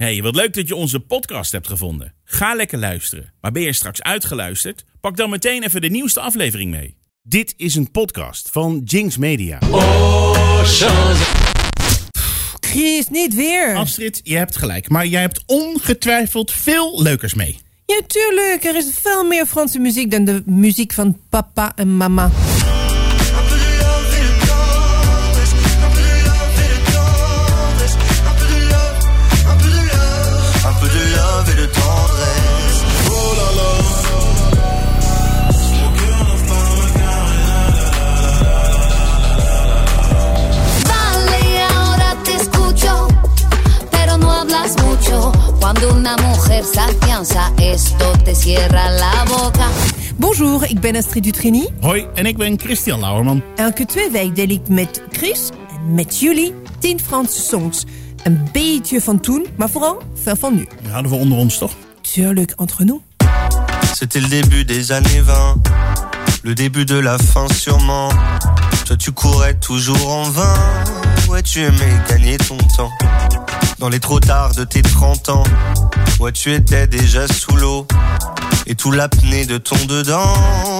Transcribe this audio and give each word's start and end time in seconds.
Hey, 0.00 0.22
wat 0.22 0.34
leuk 0.34 0.54
dat 0.54 0.68
je 0.68 0.74
onze 0.74 1.00
podcast 1.00 1.52
hebt 1.52 1.68
gevonden. 1.68 2.14
Ga 2.24 2.54
lekker 2.54 2.78
luisteren. 2.78 3.32
Maar 3.40 3.52
ben 3.52 3.62
je 3.62 3.72
straks 3.72 4.02
uitgeluisterd? 4.02 4.84
Pak 5.00 5.16
dan 5.16 5.30
meteen 5.30 5.62
even 5.62 5.80
de 5.80 5.88
nieuwste 5.88 6.20
aflevering 6.20 6.70
mee. 6.70 6.96
Dit 7.22 7.54
is 7.56 7.74
een 7.74 7.90
podcast 7.90 8.50
van 8.50 8.80
Jinx 8.84 9.16
Media. 9.16 9.58
Chris, 12.60 13.08
niet 13.08 13.34
weer. 13.34 13.74
Astrid, 13.74 14.20
je 14.22 14.36
hebt 14.36 14.56
gelijk. 14.56 14.88
Maar 14.88 15.06
jij 15.06 15.20
hebt 15.20 15.42
ongetwijfeld 15.46 16.52
veel 16.52 17.02
leukers 17.02 17.34
mee. 17.34 17.58
Ja, 17.86 18.00
tuurlijk. 18.06 18.64
Er 18.64 18.76
is 18.76 18.90
veel 19.00 19.24
meer 19.24 19.46
Franse 19.46 19.78
muziek 19.78 20.10
dan 20.10 20.24
de 20.24 20.42
muziek 20.46 20.92
van 20.92 21.20
papa 21.28 21.72
en 21.76 21.96
mama. 21.96 22.30
Cuando 45.70 45.94
una 45.94 46.16
mujer 46.16 46.64
se 46.64 46.80
afianza, 46.80 47.52
esto 47.56 48.12
te 48.24 48.34
cierra 48.34 48.90
la 48.90 49.24
boca. 49.24 49.68
Bonjour, 50.16 50.64
ik 50.64 50.80
ben 50.80 50.96
Astrid 50.96 51.22
Dutrini. 51.22 51.68
Hoi, 51.80 52.06
en 52.14 52.26
ik 52.26 52.36
ben 52.36 52.58
Christian 52.58 53.00
Lauerman. 53.00 53.42
Elke 53.56 53.84
twee 53.84 54.10
weken 54.10 54.34
deel 54.34 54.48
ik 54.48 54.68
met 54.68 55.02
Chris 55.12 55.50
en 55.70 55.94
met 55.94 56.20
jullie 56.20 56.54
10 56.78 57.00
Franse 57.00 57.40
songs. 57.40 57.84
Een 58.22 58.48
beetje 58.52 59.00
van 59.00 59.20
toen, 59.20 59.46
maar 59.56 59.68
vooral 59.68 60.02
veel 60.14 60.36
van 60.36 60.54
nu. 60.54 60.68
Die 60.82 60.90
houden 60.90 61.12
we 61.12 61.18
onder 61.18 61.38
ons, 61.38 61.58
toch? 61.58 61.72
Tuurlijk, 62.00 62.52
entre 62.56 62.84
nous. 62.84 63.00
C'était 63.94 64.22
le 64.22 64.28
début 64.28 64.64
des 64.64 64.92
années 64.92 65.22
20, 65.22 65.56
le 66.42 66.54
début 66.54 66.84
de 66.84 67.02
la 67.02 67.18
fin 67.18 67.48
sûrement. 67.48 68.12
Toi 68.84 68.96
tu 68.96 69.12
courais 69.12 69.58
toujours 69.58 70.08
en 70.08 70.32
vain, 70.32 70.58
ouais 71.28 71.42
tu 71.42 71.60
aimais 71.60 72.02
gagner 72.08 72.36
ton 72.36 72.56
temps. 72.76 72.90
Dans 73.80 73.88
les 73.88 73.98
trop 73.98 74.20
tard 74.20 74.52
de 74.54 74.64
tes 74.64 74.82
30 74.82 75.30
ans, 75.30 75.42
ouais 76.20 76.32
tu 76.32 76.52
étais 76.52 76.86
déjà 76.86 77.26
sous 77.26 77.56
l'eau. 77.56 77.86
Et 78.66 78.74
tout 78.74 78.90
l'apnée 78.90 79.46
de 79.46 79.56
ton 79.56 79.82
dedans 79.86 80.34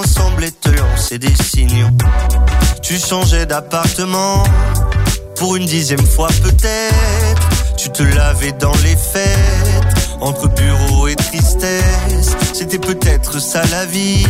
semblait 0.05 0.51
te 0.51 0.69
lancer 0.69 1.19
des 1.19 1.35
signaux. 1.35 1.89
Tu 2.83 2.99
changeais 2.99 3.47
d'appartement, 3.47 4.45
pour 5.37 5.57
une 5.57 5.65
dixième 5.65 6.05
fois 6.05 6.29
peut-être. 6.43 7.49
Tu 7.79 7.89
te 7.89 8.03
lavais 8.03 8.53
dans 8.53 8.77
les 8.85 8.97
fêtes, 8.97 10.19
entre 10.21 10.49
bureau 10.49 11.09
et 11.09 11.17
tristesse. 11.17 12.37
C'était 12.53 12.79
peut-être 12.79 13.41
ça 13.41 13.63
la 13.71 13.87
vie, 13.87 14.27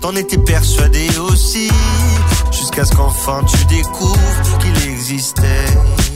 t'en 0.00 0.16
étais 0.16 0.38
persuadé 0.38 1.06
aussi. 1.18 1.70
Jusqu'à 2.50 2.86
ce 2.86 2.92
qu'enfin 2.92 3.42
tu 3.44 3.62
découvres 3.66 4.58
qu'il 4.58 4.90
existait 4.90 5.66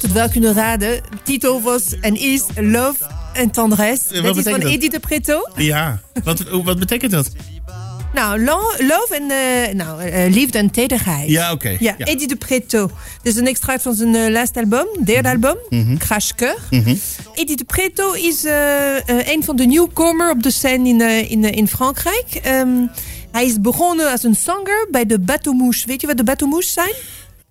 Had 0.00 0.10
het 0.10 0.18
wel 0.18 0.28
kunnen 0.28 0.54
raden. 0.54 0.90
De 1.10 1.16
titel 1.22 1.60
was 1.62 1.98
en 2.00 2.16
is 2.16 2.42
Love 2.56 3.10
en 3.32 3.50
Tendresse. 3.50 4.22
dat 4.22 4.36
is 4.36 4.42
van 4.42 4.60
dat? 4.60 4.70
Edith 4.70 4.90
de 4.92 5.00
Pretto. 5.00 5.40
Ja. 5.56 6.00
Wat, 6.24 6.42
wat 6.64 6.78
betekent 6.78 7.10
dat? 7.10 7.30
Nou, 8.14 8.44
lo- 8.44 8.74
love 8.78 9.08
en 9.20 9.30
eh, 9.30 9.74
nou, 9.74 10.02
eh, 10.02 10.30
liefde 10.32 10.58
en 10.58 10.70
tederheid. 10.70 11.28
Ja, 11.28 11.52
oké. 11.52 11.68
Ja, 11.68 11.76
Ja. 11.80 11.94
Mhm. 11.98 12.08
Edith 12.08 12.28
de 12.28 12.36
Pretto. 12.36 12.90
Dit 13.22 13.32
is 13.32 13.38
een 13.38 13.46
extract 13.46 13.82
van 13.82 13.94
zijn 13.94 14.14
eh, 14.14 14.30
laatste 14.30 14.58
album, 14.60 14.86
derde 15.04 15.28
album, 15.28 15.56
Crash 15.98 16.30
Coeur. 16.36 16.58
Edith 17.34 17.58
de 17.58 17.64
Pretto 17.64 18.12
is 18.12 18.44
een 19.06 19.44
van 19.44 19.56
de 19.56 19.64
nieuwkomer 19.66 20.30
op 20.30 20.42
de 20.42 20.50
scène 20.50 20.88
in, 20.88 21.00
in, 21.30 21.44
in 21.44 21.68
Frankrijk. 21.68 22.40
Ehm, 22.42 22.68
hij 23.32 23.44
is 23.46 23.60
begonnen 23.60 24.10
als 24.10 24.22
een 24.22 24.34
zanger 24.36 24.88
bij 24.90 25.06
de 25.06 25.18
Bateau 25.20 25.56
Mouche. 25.56 25.86
Weet 25.86 26.00
je 26.00 26.06
wat 26.06 26.16
de 26.16 26.24
Bateau 26.24 26.50
Mouche 26.52 26.70
zijn? 26.70 26.92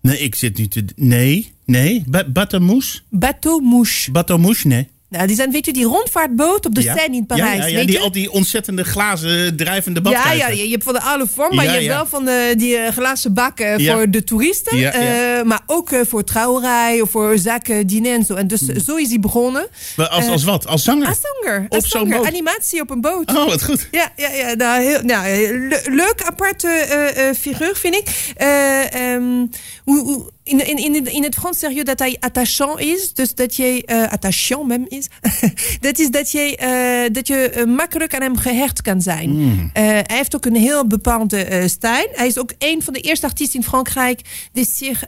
Nee, 0.02 0.20
ik 0.20 0.36
zit 0.36 0.58
nu 0.58 0.68
te... 0.68 0.86
Nee, 0.96 1.56
nee. 1.68 2.04
Ba 2.08 2.24
Batamouche? 2.28 3.00
Bateau. 3.10 3.86
Batamouche, 4.12 4.68
nee. 4.68 4.88
Nou, 5.10 5.28
die 5.28 5.36
zijn, 5.36 5.52
weet 5.52 5.66
je, 5.66 5.74
die 5.74 5.86
rondvaartboot 5.86 6.66
op 6.66 6.76
de 6.76 6.82
Ja. 6.82 6.96
scène 6.98 7.16
in 7.16 7.26
Ja, 7.28 7.36
Parijs. 7.36 7.58
ja, 7.60 7.66
ja, 7.66 7.76
weet 7.76 7.88
die, 7.88 7.96
je? 7.96 8.02
al 8.02 8.12
die 8.12 8.32
ontzettende 8.32 8.84
glazen 8.84 9.56
drijvende 9.56 10.00
Ja, 10.04 10.10
badkuipen. 10.12 10.56
ja, 10.58 10.64
je 10.64 10.70
hebt 10.72 10.84
van 10.84 10.94
de 10.94 11.02
oude 11.02 11.28
vorm, 11.28 11.56
maar 11.56 11.66
Ja, 11.66 11.72
je 11.72 11.78
hebt 11.78 11.90
ja. 11.90 11.96
wel 11.96 12.06
van 12.06 12.26
de, 12.26 12.54
die 12.58 12.78
eh, 12.78 12.92
glazen 12.92 13.34
bakken 13.34 13.80
Ja. 13.82 13.94
voor 13.96 14.10
de 14.10 14.24
toeristen. 14.24 14.78
Ja, 14.78 14.98
ja. 15.00 15.38
eh, 15.40 15.44
maar 15.46 15.60
ook 15.66 15.92
eh, 15.92 16.00
voor 16.08 16.24
trouwerij 16.24 17.02
of 17.02 17.10
voor 17.10 17.38
zaken, 17.38 17.88
diner 17.88 18.14
en 18.14 18.26
zo. 18.26 18.34
En 18.34 18.48
dus 18.48 18.62
zo 18.62 18.96
is 18.96 19.10
hij 19.10 19.20
begonnen. 19.20 19.68
Maar 19.96 20.08
Als, 20.08 20.28
als 20.28 20.44
wat? 20.44 20.68
Als 20.68 20.84
zanger? 20.84 21.08
Als 21.08 21.20
zanger. 21.42 21.66
Op 21.70 21.86
zo'n 21.86 21.90
zanger. 22.00 22.18
boot? 22.18 22.28
Animatie 22.28 22.82
op 22.82 22.90
een 22.90 23.02
boot. 23.02 23.36
Oh, 23.36 23.46
wat 23.48 23.64
goed. 23.64 23.88
Ja, 23.92 24.12
ja, 24.16 24.30
ja 24.32 24.54
nou, 24.54 24.82
heel, 24.84 25.02
nou, 25.02 25.28
le- 25.68 25.82
leuk, 25.86 26.22
aparte 26.26 26.68
eh, 26.68 27.30
eh, 27.30 27.36
figuur, 27.36 27.76
vind 27.76 27.96
ik. 27.96 28.34
Eh, 28.36 28.94
ehm, 29.14 29.46
hoe, 29.84 30.04
hoe, 30.04 30.30
in, 30.48 30.68
in, 30.68 30.78
in, 30.78 30.94
het- 30.94 31.08
in 31.08 31.24
het 31.24 31.36
Frans 31.36 31.60
zeg 31.60 31.72
je 31.74 31.84
dat 31.84 32.00
hij 32.00 32.18
attachant 32.20 32.80
is. 32.80 33.14
Dus 33.14 33.36
dat 33.36 33.56
jij, 33.56 33.84
eh 33.86 34.12
attachant 34.12 34.68
mem 34.68 34.86
is. 34.88 35.08
dat 35.82 36.00
is 36.00 36.10
dat, 36.10 36.32
jij, 36.32 36.56
eh, 36.58 37.14
dat 37.14 37.28
je 37.28 37.50
eh, 37.50 37.66
makkelijk 37.66 38.16
aan 38.16 38.22
hem 38.22 38.38
gehecht 38.38 38.82
kan 38.82 39.02
zijn. 39.02 39.30
Eh, 39.74 39.84
hij 39.84 40.04
heeft 40.08 40.36
ook 40.36 40.46
een 40.46 40.56
heel 40.56 40.88
bepaalde 40.88 41.64
stijl. 41.68 42.08
Hij 42.12 42.28
is 42.28 42.38
ook 42.38 42.54
een 42.58 42.84
van 42.84 42.94
de 42.94 43.00
eerste 43.00 43.26
artiesten 43.26 43.60
in 43.60 43.66
Frankrijk 43.66 44.22
die 44.54 44.68
zich 44.74 45.04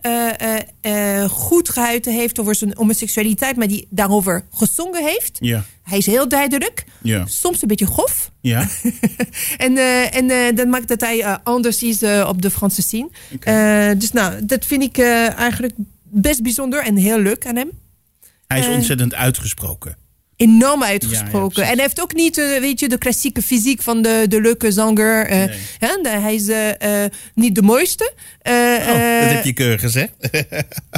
goed 1.29 1.69
gehuiten 1.69 2.13
heeft 2.13 2.39
over 2.39 2.55
zijn 2.55 2.73
homoseksualiteit, 2.75 3.55
maar 3.55 3.67
die 3.67 3.87
daarover 3.89 4.45
gezongen 4.51 5.05
heeft. 5.05 5.37
Ja. 5.39 5.63
Hij 5.89 5.97
is 5.97 6.05
heel 6.05 6.27
duidelijk. 6.27 6.85
Ja. 7.01 7.25
Soms 7.25 7.61
een 7.61 7.67
beetje 7.67 7.85
grof. 7.85 8.31
Ja. 8.41 8.59
en 9.57 9.77
eh, 9.77 10.15
en 10.15 10.29
eh, 10.29 10.55
dat 10.55 10.67
maakt 10.67 10.87
dat 10.87 11.01
hij 11.01 11.21
eh, 11.21 11.35
anders 11.43 11.83
is 11.83 12.03
op 12.03 12.41
de 12.41 12.51
Franse 12.51 12.81
scene. 12.81 13.09
Dus 13.97 14.11
nou, 14.11 14.45
dat 14.45 14.65
vind 14.65 14.83
ik 14.83 14.97
eigenlijk 14.97 15.73
best 16.03 16.43
bijzonder 16.43 16.83
en 16.83 16.95
heel 16.95 17.19
leuk 17.19 17.45
aan 17.45 17.55
hem. 17.55 17.69
Hij 18.47 18.59
is 18.59 18.67
ontzettend 18.67 19.13
uitgesproken. 19.13 19.95
Enorm 20.39 20.79
ja, 20.81 20.85
uitgesproken. 20.87 21.61
en 21.63 21.69
hij 21.73 21.81
heeft 21.81 22.01
ook 22.01 22.13
niet, 22.13 22.37
eh, 22.37 22.59
weet 22.59 22.79
je, 22.79 22.87
de 22.89 22.97
klassieke 22.97 23.41
fysiek 23.41 23.81
van 23.81 24.01
de, 24.01 24.25
de 24.29 24.41
leuke 24.41 24.71
zanger. 24.71 25.25
eh, 25.25 25.37
Nee. 25.37 25.57
hè, 25.79 26.19
hij 26.19 26.35
is 26.35 26.47
eh, 26.47 27.03
niet 27.35 27.55
de 27.55 27.61
mooiste. 27.61 28.13
Oh, 28.43 28.51
dat 29.21 29.29
heb 29.31 29.43
je 29.43 29.53
keurig 29.53 29.81
gezegd. 29.81 30.11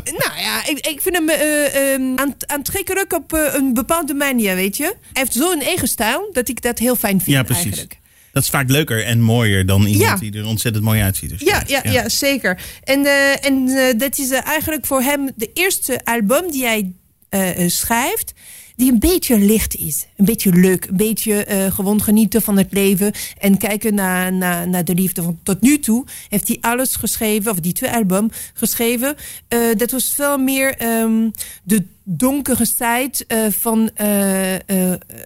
Nou 0.03 0.40
ja, 0.41 0.68
ik, 0.68 0.88
ik 0.88 1.01
vind 1.01 1.16
hem 1.18 1.30
aant- 2.19 2.47
aantrekkelijk 2.47 3.13
op 3.13 3.31
een 3.53 3.74
bepaalde 3.74 4.13
manier, 4.13 4.56
weet 4.56 4.78
je. 4.78 4.84
Hij 4.84 4.94
heeft 5.12 5.34
zo'n 5.34 5.62
eigen 5.62 5.88
stijl 5.88 6.30
dat 6.34 6.50
ik 6.50 6.62
dat 6.62 6.80
heel 6.80 6.95
fijn 6.95 7.21
vind 7.21 7.36
ja, 7.36 7.44
precies. 7.44 7.63
eigenlijk. 7.63 8.00
Dat 8.31 8.44
is 8.44 8.50
vaak 8.50 8.69
leuker 8.69 9.06
en 9.06 9.21
mooier 9.21 9.65
dan 9.65 9.86
iemand 9.86 10.21
Ja. 10.21 10.30
die 10.30 10.39
er 10.42 10.45
ontzettend 10.48 10.83
mooi 10.83 11.01
uitziet. 11.01 11.30
Dus 11.30 11.42
Ja, 11.42 11.63
ja, 11.68 11.81
ja. 11.83 12.10
zeker. 12.10 12.62
En, 12.83 13.06
en 13.42 13.65
dat 13.98 14.18
is 14.18 14.30
eigenlijk 14.31 14.86
voor 14.86 15.01
hem 15.01 15.30
de 15.36 15.50
eerste 15.54 16.00
album 16.04 16.51
die 16.51 16.65
hij 16.65 16.92
schrijft. 17.69 18.33
Die 18.81 18.92
een 18.92 19.00
beetje 19.00 19.39
licht 19.39 19.75
is. 19.75 20.07
Een 20.18 20.25
beetje 20.25 20.51
leuk. 20.51 20.86
Een 20.86 20.98
beetje 20.98 21.44
eh, 21.44 21.72
gewoon 21.72 22.01
genieten 22.01 22.42
van 22.42 22.57
het 22.57 22.68
leven. 22.72 23.13
En 23.38 23.57
kijken 23.57 23.95
naar, 23.95 24.33
naar, 24.33 24.69
naar 24.69 24.86
de 24.86 24.94
liefde. 24.94 25.22
Want 25.22 25.38
tot 25.44 25.62
nu 25.62 25.80
toe 25.80 26.06
heeft 26.30 26.48
hij 26.48 26.57
alles 26.62 26.95
geschreven. 26.95 27.51
Of 27.51 27.60
die 27.60 27.74
twee 27.74 27.92
album 27.92 28.30
geschreven. 28.54 29.16
Eh, 29.48 29.60
dat 29.78 29.92
was 29.92 30.13
veel 30.16 30.38
meer 30.38 30.75
ehm, 30.75 31.30
de 31.63 31.86
donkere 32.04 32.66
zijde 32.66 33.25
eh, 33.28 33.39
van 33.50 33.89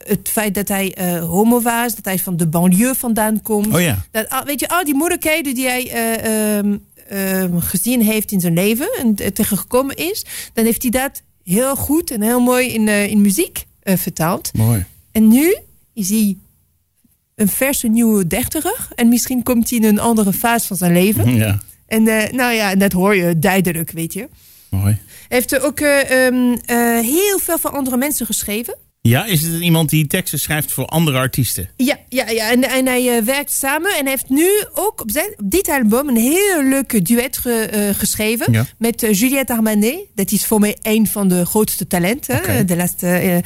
het 0.06 0.30
feit 0.30 0.54
dat 0.54 0.68
hij 0.68 0.96
homo 1.19 1.62
was. 1.62 1.96
Dat 1.96 2.06
hij 2.06 2.19
van 2.19 2.38
de 2.38 2.48
banlieue 2.48 2.94
vandaan 2.94 3.42
komt. 3.42 3.74
Oh 3.74 3.81
ja. 3.81 4.06
Dat, 4.12 4.44
weet 4.46 4.60
je, 4.60 4.69
al 4.69 4.84
die 4.84 4.96
moeilijkheden 4.96 5.56
die 5.56 5.68
hij 5.68 5.92
eh, 5.92 6.58
ehm, 6.58 6.78
ehm, 7.08 7.60
gezien 7.60 8.01
heeft 8.01 8.31
in 8.31 8.40
zijn 8.40 8.54
leven 8.54 8.90
en 9.00 9.34
tegengekomen 9.34 9.96
is, 9.96 10.25
dan 10.54 10.66
heeft 10.66 10.81
hij 10.81 10.92
dat 10.92 11.22
heel 11.53 11.75
goed 11.75 12.12
en 12.12 12.21
heel 12.21 12.39
mooi 12.39 12.68
in, 12.74 12.88
eh, 12.88 13.07
in 13.09 13.21
muziek 13.21 13.65
eh, 13.80 13.97
vertaald. 13.97 14.51
Mooi. 14.53 14.86
En 15.12 15.27
nu 15.27 15.56
is 15.94 16.09
hij 16.09 16.38
een 17.36 17.47
verse 17.47 17.88
nieuwe 17.88 18.27
dertiger. 18.27 18.88
En 18.95 19.09
misschien 19.09 19.44
komt 19.44 19.69
hij 19.69 19.80
in 19.80 19.86
een 19.86 20.00
andere 20.00 20.33
fase 20.33 20.68
van 20.68 20.77
zijn 20.77 20.94
leven. 20.94 21.36
Ja, 21.36 21.59
En 21.88 22.07
eh, 22.07 22.31
nou 22.31 22.53
ja, 22.53 22.75
dat 22.75 22.92
hoor 22.92 23.15
je 23.15 23.39
duidelijk, 23.39 23.92
weet 23.92 24.13
je. 24.13 24.27
mooi. 24.69 24.97
Hij 25.27 25.38
heeft 25.38 25.59
ook 25.59 25.80
eh, 25.80 26.25
ehm, 26.27 26.56
eh, 26.65 27.00
heel 27.00 27.39
veel 27.39 27.57
voor 27.57 27.69
andere 27.69 27.98
mensen 27.98 28.25
geschreven. 28.25 28.75
Ja, 29.10 29.25
is 29.25 29.42
het 29.42 29.62
iemand 29.62 29.90
die 29.90 30.07
teksten 30.07 30.40
schrijft 30.40 30.72
voor 30.72 30.86
andere 30.86 31.18
artiesten? 31.18 31.69
Ja, 31.78 31.98
ja, 32.10 32.30
ja. 32.30 32.52
En, 32.52 32.69
en 32.69 32.86
hij 32.86 33.18
eh, 33.18 33.24
werkt 33.24 33.52
samen. 33.52 33.92
En 33.92 34.02
hij 34.02 34.10
heeft 34.10 34.30
nu 34.30 34.48
ook 34.74 35.02
op, 35.02 35.10
zijn, 35.12 35.34
op 35.38 35.52
dit 35.52 35.69
album 35.69 36.10
een 36.10 36.18
heel 36.18 36.63
leuke 36.63 37.02
duet 37.02 37.38
ge- 37.38 37.52
eh, 37.72 37.90
geschreven. 37.96 38.52
Ja. 38.54 38.66
Met 38.78 39.04
eh, 39.04 39.13
Juliette 39.13 39.54
Armanet. 39.54 40.00
Dat 40.16 40.31
is 40.31 40.46
voor 40.46 40.60
mij 40.60 40.78
een 40.81 41.07
van 41.07 41.28
de 41.28 41.46
grootste 41.46 41.88
talenten 41.88 42.68
de 42.68 42.75
laatste 42.75 43.42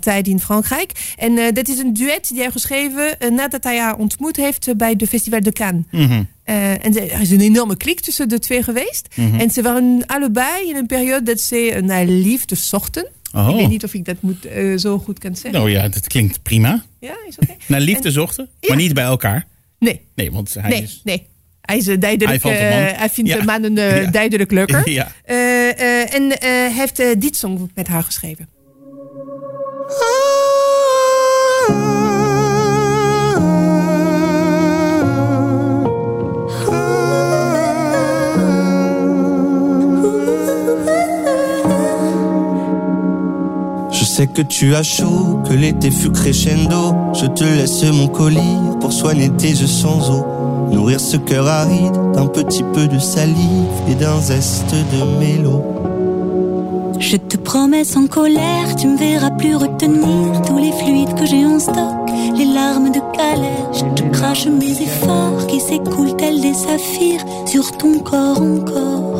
tijd 0.00 0.26
in 0.28 0.40
Frankrijk. 0.40 1.14
En 1.16 1.54
dat 1.54 1.68
is 1.68 1.78
een 1.78 1.92
duet 1.92 2.28
die 2.28 2.38
hij 2.38 2.50
geschreven 2.50 3.16
nadat 3.34 3.64
hij 3.64 3.78
haar 3.78 3.96
ontmoet 3.96 4.36
heeft 4.36 4.76
bij 4.76 4.96
de 4.96 5.06
Festival 5.06 5.40
de 5.40 5.52
Cannes. 5.52 5.84
Mhm. 5.90 6.22
En 6.44 6.96
er 6.96 7.20
is 7.20 7.30
een 7.30 7.40
enorme 7.40 7.76
klik 7.76 8.00
tussen 8.00 8.28
de 8.28 8.38
twee 8.38 8.62
geweest. 8.62 9.08
Mhm. 9.14 9.40
En 9.40 9.50
ze 9.50 9.62
waren 9.62 10.02
allebei 10.06 10.68
in 10.68 10.76
een 10.76 10.86
periode 10.86 11.22
dat 11.22 11.40
ze 11.40 11.80
naar 11.84 12.04
liefde 12.04 12.54
zochten. 12.54 13.06
Oh. 13.36 13.48
Ik 13.50 13.56
weet 13.56 13.68
niet 13.68 13.84
of 13.84 13.94
ik 13.94 14.04
dat 14.04 14.16
moet, 14.20 14.44
eh, 14.46 14.76
zo 14.76 14.98
goed 14.98 15.18
kan 15.18 15.34
zeggen. 15.34 15.52
Nou 15.52 15.70
ja, 15.70 15.88
dat 15.88 16.06
klinkt 16.06 16.42
prima. 16.42 16.84
Ja, 17.00 17.16
is 17.28 17.38
oké? 17.38 17.56
Naar 17.68 17.80
liefde 17.80 18.06
En- 18.06 18.12
zochten, 18.12 18.48
Ja. 18.60 18.68
maar 18.68 18.76
niet 18.76 18.94
bij 18.94 19.04
elkaar. 19.04 19.46
Nee, 19.78 20.00
Nee, 20.14 20.32
want 20.32 20.54
hij 20.54 20.70
nee, 20.70 20.82
is... 20.82 21.00
nee. 21.04 21.26
Hij 21.60 21.76
is 21.76 21.86
eh, 21.86 22.00
duidelijk, 22.00 22.42
Hij 22.42 22.58
eh, 22.68 22.70
mannen. 22.76 22.94
hij 22.96 23.10
vindt 23.10 23.30
Ja. 23.30 23.36
de 23.38 23.44
mannen 23.44 23.78
eh, 23.78 24.02
Ja. 24.02 24.10
duidelijk 24.10 24.50
leuker. 24.50 24.88
Ja. 24.90 25.12
Eh, 25.24 25.68
eh, 25.80 26.14
en 26.14 26.30
eh, 26.40 26.48
hij 26.48 26.72
heeft 26.72 26.98
eh, 26.98 27.06
dit 27.18 27.36
song 27.36 27.70
met 27.74 27.86
haar 27.88 28.02
geschreven. 28.02 28.48
Je 29.88 30.25
sais 44.16 44.26
que 44.28 44.40
tu 44.40 44.74
as 44.74 44.82
chaud, 44.82 45.40
que 45.46 45.52
l'été 45.52 45.90
fut 45.90 46.10
crescendo. 46.10 46.94
Je 47.12 47.26
te 47.26 47.44
laisse 47.44 47.84
mon 47.92 48.08
colis 48.08 48.62
pour 48.80 48.90
soigner 48.90 49.28
tes 49.28 49.50
yeux 49.50 49.66
sans 49.66 50.10
eau. 50.10 50.24
Nourrir 50.70 51.00
ce 51.00 51.18
cœur 51.18 51.46
aride 51.46 51.92
d'un 52.14 52.26
petit 52.26 52.62
peu 52.72 52.86
de 52.86 52.98
salive 52.98 53.76
et 53.90 53.94
d'un 53.94 54.18
zeste 54.18 54.74
de 54.92 55.20
mélo. 55.20 55.62
Je 56.98 57.18
te 57.18 57.36
promets 57.36 57.84
sans 57.84 58.06
colère, 58.06 58.74
tu 58.76 58.86
me 58.86 58.96
verras 58.96 59.32
plus 59.32 59.54
retenir 59.54 60.40
tous 60.46 60.56
les 60.56 60.72
fluides 60.72 61.14
que 61.14 61.26
j'ai 61.26 61.44
en 61.44 61.58
stock, 61.58 62.08
les 62.38 62.46
larmes 62.46 62.92
de 62.92 63.00
galère. 63.18 63.70
Je 63.74 63.84
te 64.02 64.08
crache 64.14 64.46
mes 64.46 64.80
efforts 64.80 65.46
qui 65.46 65.60
s'écoulent 65.60 66.16
tels 66.16 66.40
des 66.40 66.54
saphirs 66.54 67.22
sur 67.44 67.70
ton 67.72 67.98
corps 67.98 68.40
encore 68.40 69.15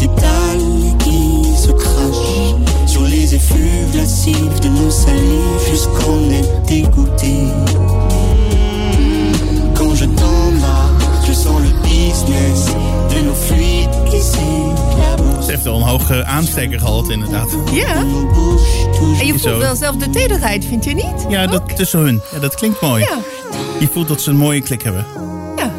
tendresse 0.00 0.96
qui 0.98 1.44
se 1.56 1.70
crache 1.72 2.54
sur 2.86 3.02
les 3.02 3.34
effluves 3.34 3.96
lascifs 3.96 4.60
de 4.60 4.68
nos 4.68 4.90
salives 4.90 5.70
jusqu'on 5.70 6.30
est 6.30 6.66
dégoûté. 6.66 7.34
Quand 9.74 9.94
je 9.94 10.04
t'embrasse, 10.04 11.26
je 11.26 11.32
sens 11.32 11.60
le 11.62 11.72
business 11.82 12.66
de 13.14 13.20
nos 13.26 13.34
fluides 13.34 14.04
qui 14.10 14.20
s'éclaboussent. 14.20 15.44
Ze 15.44 15.50
heeft 15.50 15.62
wel 15.64 15.76
een 15.76 15.82
hoge 15.82 16.24
aansteker 16.24 16.78
gehad, 16.80 17.08
inderdaad. 17.10 17.48
Ja, 17.72 17.94
en 19.20 19.26
je 19.26 19.38
voelt 19.38 19.58
wel 19.58 19.76
zelf 19.76 19.96
de 19.96 20.10
tederheid, 20.10 20.64
vind 20.64 20.84
je 20.84 20.94
niet? 20.94 21.26
Ja, 21.28 21.46
dat 21.46 21.76
tussen 21.76 22.00
hun. 22.00 22.20
Ja, 22.32 22.38
dat 22.38 22.54
klinkt 22.54 22.80
mooi. 22.80 23.02
Ja, 23.02 23.18
Je 23.80 23.88
voelt 23.92 24.08
dat 24.08 24.20
ze 24.20 24.30
een 24.30 24.36
mooie 24.36 24.60
klik 24.60 24.82
hebben. 24.82 25.06
ja. 25.56 25.70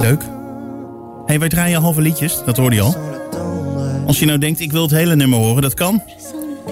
Leuk. 0.00 0.22
Hey, 1.28 1.38
wij 1.38 1.48
draaien 1.48 1.80
halve 1.80 2.00
liedjes, 2.00 2.42
dat 2.44 2.56
hoorde 2.56 2.76
je 2.76 2.82
al. 2.82 2.96
Als 4.06 4.18
je 4.18 4.26
nou 4.26 4.38
denkt, 4.38 4.60
ik 4.60 4.72
wil 4.72 4.82
het 4.82 4.90
hele 4.90 5.16
nummer 5.16 5.38
horen, 5.38 5.62
dat 5.62 5.74
kan. 5.74 6.02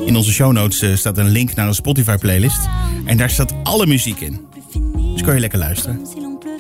In 0.06 0.16
onze 0.16 0.32
show 0.32 0.52
notes 0.52 0.80
eh, 0.80 0.94
staat 0.94 1.18
een 1.18 1.28
link 1.28 1.54
naar 1.54 1.66
een 1.66 1.74
Spotify 1.74 2.16
playlist. 2.16 2.68
En 3.04 3.16
daar 3.16 3.30
staat 3.30 3.54
alle 3.62 3.86
muziek 3.86 4.20
in. 4.20 4.46
Dus 5.12 5.22
kan 5.22 5.34
je 5.34 5.40
lekker 5.40 5.58
luisteren. 5.58 6.06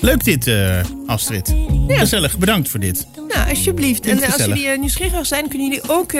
Leuk 0.00 0.24
dit, 0.24 0.46
eh, 0.46 0.80
Astrid. 1.06 1.54
Gezellig, 1.88 2.38
bedankt 2.38 2.68
voor 2.68 2.80
dit. 2.80 3.06
Nou, 3.28 3.48
alsjeblieft. 3.48 4.06
En 4.06 4.22
eh, 4.22 4.32
als 4.32 4.44
jullie 4.44 4.78
nieuwsgierig 4.78 5.26
zijn, 5.26 5.48
kunnen 5.48 5.68
jullie 5.68 5.88
ook 5.90 6.12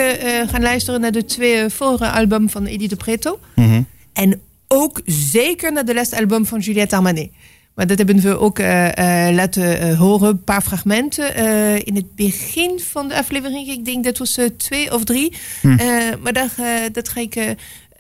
gaan 0.50 0.62
luisteren 0.62 1.00
naar 1.00 1.12
de 1.12 1.25
twee 1.25 1.69
vorige 1.69 2.11
album 2.11 2.50
van 2.50 2.67
Edith 2.67 2.90
de 2.90 2.96
Preto. 2.96 3.38
Mhm. 3.55 3.82
En 4.12 4.40
ook 4.69 5.00
zeker 5.05 5.72
naar 5.72 5.84
de 5.84 5.94
laatste 5.94 6.19
album 6.19 6.46
van 6.46 6.61
Juliette 6.61 6.96
Armanet. 6.96 7.31
Maar 7.76 7.87
dat 7.87 7.99
hebben 7.99 8.20
we 8.20 8.38
ook 8.38 8.58
eh, 8.58 9.26
eh, 9.28 9.34
laten 9.34 9.81
eh, 9.81 9.99
horen, 9.99 10.28
een 10.28 10.44
paar 10.44 10.62
fragmenten. 10.62 11.34
in 11.84 11.94
het 11.94 12.14
begin 12.14 12.81
van 12.81 13.08
de 13.08 13.17
aflevering, 13.19 13.69
ik 13.69 13.84
denk 13.84 14.05
dat 14.05 14.19
was 14.19 14.38
twee 14.56 14.94
of 14.94 15.05
drie. 15.05 15.37
Hm. 15.61 15.76
Maar 16.23 16.32
daar, 16.32 16.50
dat 16.93 17.08
ga 17.08 17.20
ik... 17.20 17.55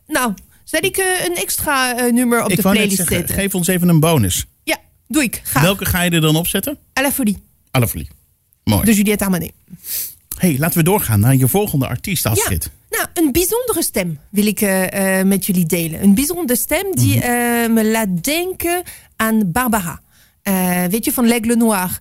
nou, 0.06 0.34
zet 0.64 0.84
ik 0.84 0.96
een 1.26 1.36
extra 1.36 1.92
nummer 2.10 2.44
op 2.44 2.50
ik 2.50 2.56
de 2.56 2.62
playlist 2.62 2.96
zeggen, 2.96 3.16
zetten. 3.16 3.34
geef 3.34 3.54
ons 3.54 3.66
even 3.66 3.88
een 3.88 4.00
bonus. 4.00 4.44
Ja, 4.64 4.76
doe 5.08 5.22
ik. 5.22 5.40
Ga. 5.44 5.60
Welke 5.62 5.84
ga 5.84 6.02
je 6.02 6.10
er 6.10 6.20
dan 6.20 6.36
opzetten? 6.36 6.78
À 6.98 7.02
la 7.02 7.12
folie, 7.12 7.38
Mooi. 8.64 8.84
de 8.84 8.94
Juliette 8.94 9.24
Armanet. 9.24 9.52
hey, 10.38 10.56
laten 10.58 10.78
we 10.78 10.84
doorgaan 10.84 11.20
naar 11.20 11.36
je 11.36 11.48
volgende 11.48 11.86
artiest, 11.86 12.26
Astrid. 12.26 12.70
Nou, 12.90 13.06
een 13.14 13.32
bijzondere 13.32 13.82
stem 13.82 14.18
wil 14.30 14.46
ik 14.46 14.60
met 15.24 15.46
jullie 15.46 15.66
delen. 15.66 16.02
Een 16.02 16.14
bijzondere 16.14 16.58
stem 16.58 16.94
die 16.94 17.16
Mhm. 17.18 17.72
me 17.72 17.84
laat 17.84 18.24
denken 18.24 18.82
aan 19.16 19.52
Barbara. 19.52 20.00
Eh, 20.42 20.84
weet 20.84 21.04
je, 21.04 21.12
van 21.12 21.28
L'Aigle 21.28 21.56
Noir. 21.56 21.98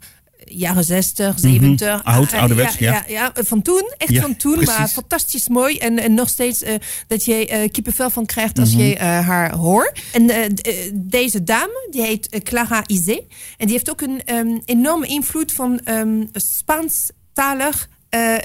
Jaren 0.48 0.84
60, 0.84 1.40
70. 1.40 1.98
Mhm. 1.98 2.08
Oud, 2.08 2.32
Eh, 2.32 2.40
ouderwets, 2.40 2.78
ja, 2.78 2.92
ja. 2.92 3.04
ja, 3.08 3.44
van 3.44 3.62
toen. 3.62 3.94
Echt 3.98 4.12
Ja, 4.12 4.22
van 4.22 4.36
toen. 4.36 4.64
Maar 4.64 4.88
fantastisch 4.88 5.48
mooi. 5.48 5.78
En, 5.78 6.00
en 6.00 6.14
nog 6.14 6.30
steeds 6.30 6.62
eh, 6.64 6.76
dat 7.08 7.26
je 7.26 7.48
eh 7.48 7.72
kippenvel 7.72 8.10
van 8.10 8.26
krijgt 8.26 8.60
als 8.60 8.74
Mhm. 8.76 8.82
je 8.84 9.00
haar 9.00 9.56
hoort. 9.56 10.02
En 10.14 10.54
deze 10.94 11.44
dame, 11.44 11.88
die 11.92 12.02
heet 12.02 12.40
Clara 12.44 12.84
Isé. 12.88 13.22
En 13.58 13.66
die 13.66 13.72
heeft 13.72 13.90
ook 13.90 14.02
een 14.02 14.22
ehm, 14.26 14.58
enorme 14.66 15.08
invloed 15.08 15.52
van 15.54 15.80
ehm 15.84 16.24
Spaanstalig 16.34 17.90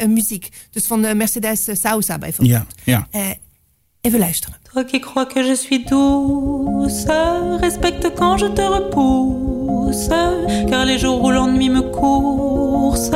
muziek. 0.09 0.49
Dus 0.71 0.87
van 0.87 1.17
Mercedes 1.17 1.65
Sousa 1.73 2.19
bijvoorbeeld. 2.19 2.67
Ja, 2.85 3.07
ja. 3.13 3.35
Toi 4.03 4.85
qui 4.85 4.99
crois 5.03 5.27
que 5.27 5.43
je 5.43 5.53
suis 5.53 5.85
douce, 5.85 7.05
respecte 7.61 8.11
quand 8.17 8.39
je 8.39 8.47
te 8.47 8.63
repousse, 8.63 10.09
car 10.71 10.87
les 10.87 10.97
jours 10.97 11.23
où 11.23 11.31
l'ennui 11.31 11.69
me 11.69 11.83
course, 11.83 13.11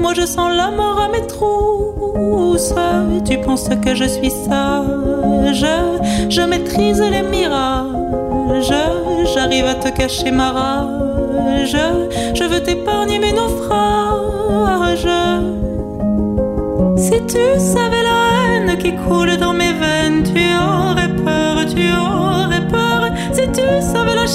moi 0.00 0.14
je 0.14 0.24
sens 0.24 0.50
la 0.56 0.70
mort 0.70 0.98
à 1.00 1.08
mes 1.08 1.26
trousses. 1.26 2.72
Tu 3.26 3.38
penses 3.40 3.68
que 3.84 3.94
je 3.94 4.04
suis 4.04 4.30
sage, 4.30 5.66
je 6.30 6.40
maîtrise 6.40 7.02
les 7.02 7.22
mirages, 7.22 8.72
j'arrive 9.34 9.66
à 9.66 9.74
te 9.74 9.90
cacher 9.90 10.30
ma 10.30 10.50
rage, 10.50 11.76
je 12.34 12.44
veux 12.44 12.62
t'épargner 12.62 13.18
mes 13.18 13.32
naufrages. 13.32 15.08
Si 16.96 17.20
tu 17.26 17.58
savais 17.58 18.02
la 18.02 18.30
haine 18.56 18.78
qui 18.78 18.94
coule 18.94 19.36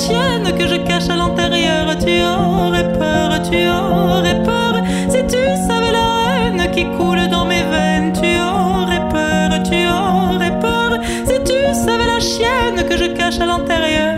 chienne 0.05 0.47
que 0.57 0.65
je 0.67 0.77
cache 0.89 1.09
à 1.09 1.15
l'intérieur, 1.15 1.85
tu 2.03 2.13
aurais 2.21 2.87
peur, 3.01 3.29
tu 3.49 3.57
aurais 3.67 4.39
peur. 4.43 4.73
Si 5.13 5.19
tu 5.33 5.41
savais 5.67 5.91
la 5.99 6.07
haine 6.29 6.71
qui 6.75 6.83
coule 6.97 7.23
dans 7.29 7.45
mes 7.45 7.63
veines, 7.73 8.11
tu 8.13 8.29
aurais 8.39 9.03
peur, 9.15 9.49
tu 9.69 9.79
aurais 9.99 10.55
peur. 10.59 10.91
Si 11.29 11.37
tu 11.49 11.57
savais 11.85 12.07
la 12.13 12.19
chienne 12.19 12.79
que 12.87 12.95
je 13.01 13.07
cache 13.19 13.39
à 13.39 13.45
l'intérieur. 13.45 14.15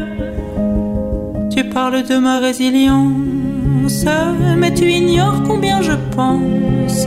Tu 1.56 1.64
parles 1.70 2.04
de 2.04 2.18
ma 2.18 2.40
résilience, 2.40 4.06
mais 4.58 4.74
tu 4.74 4.86
ignores 4.92 5.44
combien 5.48 5.82
je 5.82 5.96
pense 6.16 7.06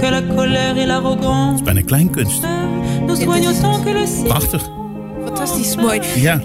que 0.00 0.06
la 0.16 0.22
colère 0.22 0.76
et 0.76 0.86
l'arrogance 0.86 1.62
Bijna 1.62 1.82
kleinkunst. 1.82 2.42
nous 3.06 3.16
soignent 3.16 3.48
autant 3.48 3.78
que 3.84 3.90
le 3.90 4.06
ciel. 4.06 4.28
Prachtig. 4.28 4.60
Fantastisch 5.26 5.76
mooi. 5.76 6.00
Ja. 6.16 6.38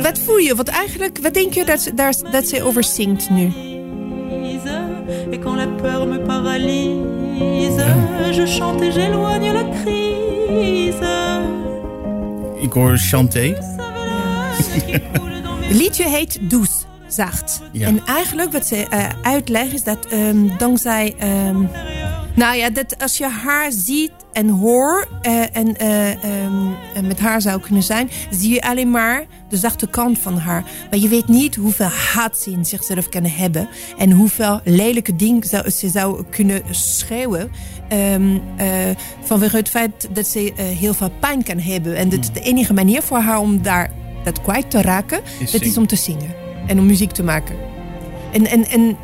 Wat 0.00 0.18
voel 0.18 0.36
je? 0.38 0.54
Want 0.54 0.68
eigenlijk, 0.68 1.18
wat 1.18 1.34
denk 1.34 1.52
je 1.54 1.64
dat, 1.64 1.80
ze- 1.80 1.94
daar, 1.94 2.14
dat 2.30 2.48
ze 2.48 2.62
over 2.62 2.84
zingt 2.84 3.30
nu? 3.30 3.40
je 3.40 4.60
Et 5.30 5.40
quand 5.40 5.56
la 5.56 5.66
peur 5.66 6.06
me 6.06 6.18
paralyse, 6.20 7.84
je 8.32 8.46
chante 8.46 8.84
et 8.84 8.92
j'éloigne 8.94 9.52
la 9.52 9.64
crise. 9.82 11.40
Ik 12.60 12.72
hoor 12.72 12.96
Chanté. 12.96 13.56
Het 15.60 15.80
liedje 15.80 16.08
heet 16.08 16.38
Does, 16.50 16.84
zacht. 17.08 17.60
Ja. 17.72 17.86
En 17.86 18.02
eigenlijk 18.06 18.52
wat 18.52 18.66
ze 18.66 18.86
eh, 18.90 19.06
uitleggen 19.22 19.74
is 19.74 19.82
dat 19.84 20.06
ehm, 20.06 20.48
dankzij... 20.58 21.14
ehm, 21.18 21.56
nou 22.34 22.56
ja, 22.56 22.70
dat 22.70 22.94
als 23.02 23.18
je 23.18 23.26
haar 23.28 23.72
ziet 23.72 24.12
en 24.32 24.48
hoor 24.48 25.08
eh, 25.22 25.56
en, 25.56 25.76
eh, 25.76 26.10
ehm, 26.10 26.66
en 26.94 27.06
met 27.06 27.20
haar 27.20 27.40
zou 27.40 27.60
kunnen 27.60 27.82
zijn, 27.82 28.10
zie 28.30 28.54
je 28.54 28.62
alleen 28.62 28.90
maar 28.90 29.24
de 29.48 29.56
zachte 29.56 29.88
kant 29.88 30.18
van 30.18 30.38
haar. 30.38 30.64
Maar 30.90 30.98
je 30.98 31.08
weet 31.08 31.28
niet 31.28 31.54
hoeveel 31.54 31.86
haat 31.86 32.38
ze 32.38 32.50
in 32.50 32.64
zichzelf 32.64 33.08
kan 33.08 33.24
hebben 33.24 33.68
en 33.98 34.10
hoeveel 34.10 34.60
lelijke 34.64 35.16
dingen 35.16 35.44
zou, 35.44 35.70
ze 35.70 35.88
zou 35.88 36.24
kunnen 36.30 36.62
schreeuwen. 36.70 37.50
ehm, 37.88 38.38
eh, 38.56 38.68
vanwege 39.22 39.56
het 39.56 39.68
feit 39.68 40.08
dat 40.12 40.26
ze 40.26 40.52
heel 40.56 40.94
veel 40.94 41.10
pijn 41.20 41.42
kan 41.42 41.58
hebben. 41.58 41.96
En 41.96 42.08
dat 42.08 42.30
de 42.32 42.40
enige 42.40 42.72
manier 42.72 43.02
voor 43.02 43.18
haar 43.18 43.38
om 43.38 43.62
daar 43.62 43.90
dat 44.24 44.42
kwijt 44.42 44.70
te 44.70 44.82
raken, 44.82 45.20
dat 45.38 45.48
zingen. 45.48 45.66
is 45.66 45.78
om 45.78 45.86
te 45.86 45.96
zingen 45.96 46.34
en 46.66 46.78
om 46.78 46.86
muziek 46.86 47.10
te 47.10 47.22
maken. 47.22 47.56
En, 48.32 48.46
en, 48.46 48.68
en, 48.68 48.96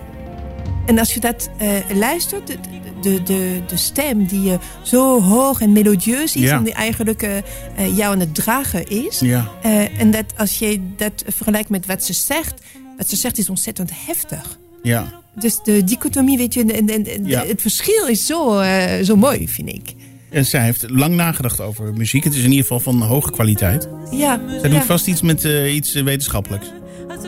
en 0.86 0.98
als 0.98 1.14
je 1.14 1.20
dat 1.20 1.50
luistert, 1.92 2.58
de, 3.02 3.22
de, 3.22 3.60
de, 3.66 3.76
stem 3.76 4.26
die 4.26 4.52
eh, 4.52 4.58
zo 4.82 5.22
hoog 5.22 5.60
en 5.60 5.72
melodieus 5.72 6.36
is 6.36 6.42
Ja. 6.42 6.56
en 6.56 6.62
die 6.64 6.72
eigenlijk 6.72 7.22
eh, 7.22 7.36
eh, 7.36 7.96
jou 7.96 8.12
aan 8.12 8.20
het 8.20 8.34
dragen 8.34 8.86
is. 8.88 9.18
Ja. 9.20 9.50
En 9.98 10.10
dat 10.10 10.24
als 10.36 10.58
je 10.58 10.80
dat 10.96 11.24
vergelijkt 11.26 11.68
met 11.68 11.86
wat 11.86 12.04
ze 12.04 12.12
zegt, 12.12 12.54
wat 12.96 13.08
ze 13.08 13.16
zegt 13.16 13.38
is 13.38 13.48
ontzettend 13.48 13.90
heftig. 14.06 14.58
Ja. 14.82 15.20
Dus 15.34 15.60
de 15.64 15.84
dichotomie, 15.84 16.38
weet 16.38 16.54
je, 16.54 16.60
en, 16.60 16.88
en, 16.88 17.06
en 17.06 17.24
Ja. 17.26 17.44
het 17.46 17.60
verschil 17.60 18.06
is 18.06 18.26
zo, 18.26 18.62
zo 19.02 19.16
mooi, 19.16 19.48
vind 19.48 19.68
ik. 19.68 19.94
En 20.30 20.44
zij 20.46 20.62
heeft 20.64 20.90
lang 20.90 21.14
nagedacht 21.14 21.60
over 21.60 21.92
muziek. 21.92 22.24
Het 22.24 22.34
is 22.34 22.38
in 22.42 22.50
ieder 22.50 22.62
geval 22.62 22.80
van 22.80 23.02
hoge 23.02 23.30
kwaliteit. 23.30 23.88
Ja, 24.10 24.40
Zij 24.60 24.70
ja. 24.70 24.76
doet 24.76 24.84
vast 24.86 25.06
iets 25.06 25.20
met 25.22 25.44
iets 25.68 25.92
wetenschappelijks. 25.92 26.66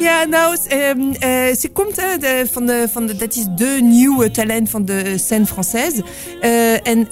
Ja, 0.01 0.25
nou, 0.25 0.57
ehm, 0.69 1.01
eh, 1.13 1.57
ze 1.57 1.69
komt 1.73 1.99
eh, 1.99 2.05
de, 2.21 2.47
van 2.53 2.67
de, 2.67 2.87
van 2.93 3.07
de, 3.07 3.17
dat 3.17 3.37
is 3.37 3.45
de 3.57 3.79
nieuwe 3.83 4.31
talent 4.31 4.71
van 4.71 4.85
de 4.85 5.19
scène 5.19 5.47
française. 5.47 6.05
Eh, 6.41 6.87
en 6.87 7.07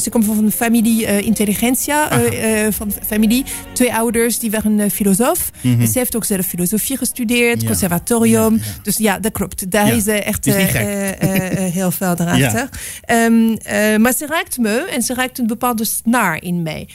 ze 0.00 0.10
komt 0.10 0.24
van 0.24 0.38
een 0.44 0.52
familie 0.52 1.22
intelligentsia, 1.22 2.10
eh, 2.10 2.66
van 2.70 2.92
familie. 3.06 3.44
Twee 3.72 3.94
ouders, 3.94 4.38
die 4.38 4.50
waren 4.50 4.90
filosoof. 4.90 5.50
En 5.62 5.88
Ze 5.88 5.98
heeft 5.98 6.16
ook 6.16 6.24
zelf 6.24 6.46
filosofie 6.46 6.96
gestudeerd, 6.96 7.60
Ja. 7.60 7.66
conservatorium. 7.66 8.54
Ja, 8.54 8.64
ja. 8.64 8.72
Dus 8.82 8.96
ja, 8.96 9.18
dat 9.18 9.32
klopt. 9.32 9.70
Daar 9.70 9.96
is 9.96 10.06
echt 10.06 10.46
is 10.46 10.54
heel 11.78 11.90
veel 11.90 12.14
erachter. 12.18 12.68
Eh, 13.04 13.96
maar 13.96 14.12
ze 14.14 14.26
raakt 14.26 14.58
me 14.58 14.88
en 14.94 15.02
ze 15.02 15.14
raakt 15.14 15.38
een 15.38 15.46
bepaalde 15.46 15.84
snaar 15.84 16.42
in 16.42 16.62
mij. 16.62 16.88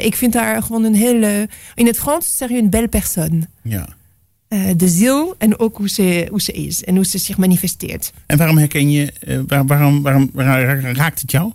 Ik 0.00 0.16
vind 0.16 0.34
haar 0.34 0.62
gewoon 0.62 0.84
een 0.84 0.94
hele... 0.94 1.48
In 1.74 1.86
het 1.86 1.98
Frans 1.98 2.36
zeg 2.36 2.48
je 2.48 2.56
een 2.58 2.70
belle 2.70 2.88
personne. 2.88 3.40
Ja. 3.62 3.98
Eh, 4.50 4.70
de 4.76 4.88
ziel 4.88 5.34
en 5.38 5.58
ook 5.58 5.76
hoe 5.76 5.88
ze, 5.88 6.26
hoe 6.30 6.40
ze 6.40 6.52
is 6.52 6.84
en 6.84 6.94
hoe 6.96 7.06
ze 7.06 7.18
zich 7.18 7.36
manifesteert. 7.36 8.12
En 8.26 8.38
waarom 8.38 8.58
herken 8.58 8.90
je, 8.90 9.12
eh, 9.20 9.38
waar- 9.46 9.66
waarom, 9.66 10.02
waarom, 10.02 10.30
waarom 10.32 10.80
raakt 10.94 11.20
het 11.20 11.30
jou? 11.30 11.52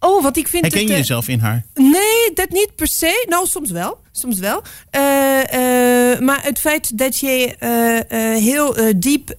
Oh, 0.00 0.22
wat 0.22 0.36
ik 0.36 0.48
vind 0.48 0.62
Herken 0.62 0.78
het, 0.80 0.88
je 0.88 0.94
eh, 0.94 1.00
jezelf 1.00 1.28
in 1.28 1.38
haar? 1.38 1.64
Nee, 1.74 2.32
dat 2.34 2.50
niet 2.50 2.70
per 2.76 2.86
se. 2.86 3.26
Nou, 3.28 3.46
soms 3.46 3.70
wel. 3.70 3.98
Soms 4.12 4.38
wel. 4.38 4.62
Maar 6.20 6.38
het 6.42 6.58
feit 6.58 6.98
dat 6.98 7.18
je 7.18 7.54
heel 8.40 8.76
diep 8.96 9.34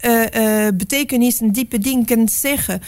betekenis 0.77 1.41
en 1.41 1.51
diepe 1.51 1.77
dingen 1.77 2.05
kan 2.05 2.27
zeggen, 2.27 2.81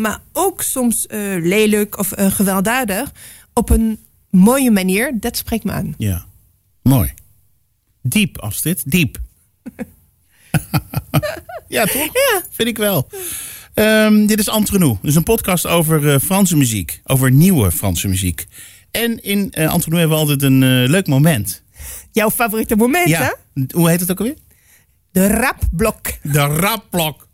maar 0.00 0.20
ook 0.32 0.62
soms 0.62 1.06
lelijk 1.40 1.98
of 1.98 2.12
gewelddadig, 2.16 3.12
op 3.54 3.70
een 3.70 3.98
mooie 4.30 4.70
manier, 4.70 5.12
dat 5.20 5.36
spreekt 5.36 5.64
me 5.64 5.72
aan. 5.72 5.94
Ja. 5.98 6.24
Mooi. 6.82 7.12
Diep, 8.02 8.38
Astrid. 8.40 8.90
Diep. 8.90 9.18
ja, 11.68 11.84
toch? 11.84 12.12
Ja. 12.12 12.42
Vind 12.50 12.68
ik 12.68 12.76
wel. 12.76 13.08
Ehm, 13.74 14.26
dit 14.26 14.38
is 14.38 14.48
Entre 14.48 14.78
nous. 14.78 14.98
Dus 15.02 15.14
een 15.14 15.22
podcast 15.22 15.66
over 15.66 16.12
eh, 16.12 16.20
Franse 16.20 16.56
muziek. 16.56 17.00
Over 17.04 17.30
nieuwe 17.30 17.72
Franse 17.72 18.08
muziek. 18.08 18.46
En 18.90 19.22
in 19.22 19.52
nous 19.54 19.84
hebben 19.84 20.08
we 20.08 20.14
altijd 20.14 20.42
een 20.42 20.62
eh, 20.62 20.88
leuk 20.88 21.06
moment. 21.06 21.62
Jouw 22.12 22.30
favoriete 22.30 22.76
moment, 22.76 23.04
hè? 23.04 23.10
Ja. 23.10 23.36
Hoe 23.70 23.88
heet 23.88 24.00
het 24.00 24.10
ook 24.10 24.18
alweer? 24.18 24.36
De 25.12 25.26
rapblok. 25.26 26.06
De 26.22 26.40
rapblok. 26.40 27.28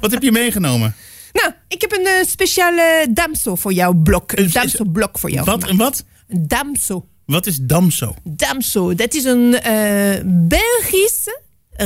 Wat 0.00 0.10
heb 0.10 0.22
je 0.22 0.32
meegenomen? 0.32 0.94
Nou, 1.32 1.52
ik 1.68 1.80
heb 1.80 1.92
een 1.92 2.24
speciale 2.26 3.06
damso 3.10 3.54
voor 3.54 3.72
jouw 3.72 3.92
blok. 3.92 4.32
Een 4.32 4.44
Een- 4.44 4.50
damso 4.50 4.84
blok 4.84 5.18
voor 5.18 5.30
jou. 5.30 5.44
Wat 5.44 5.70
wat? 5.70 6.04
Een 6.28 6.48
damso. 6.48 7.06
Wat 7.26 7.46
is 7.46 7.58
Damso? 7.60 8.14
Damso, 8.22 8.94
dat 8.94 9.14
is 9.14 9.24
een 9.24 9.50
Belgische 10.48 11.40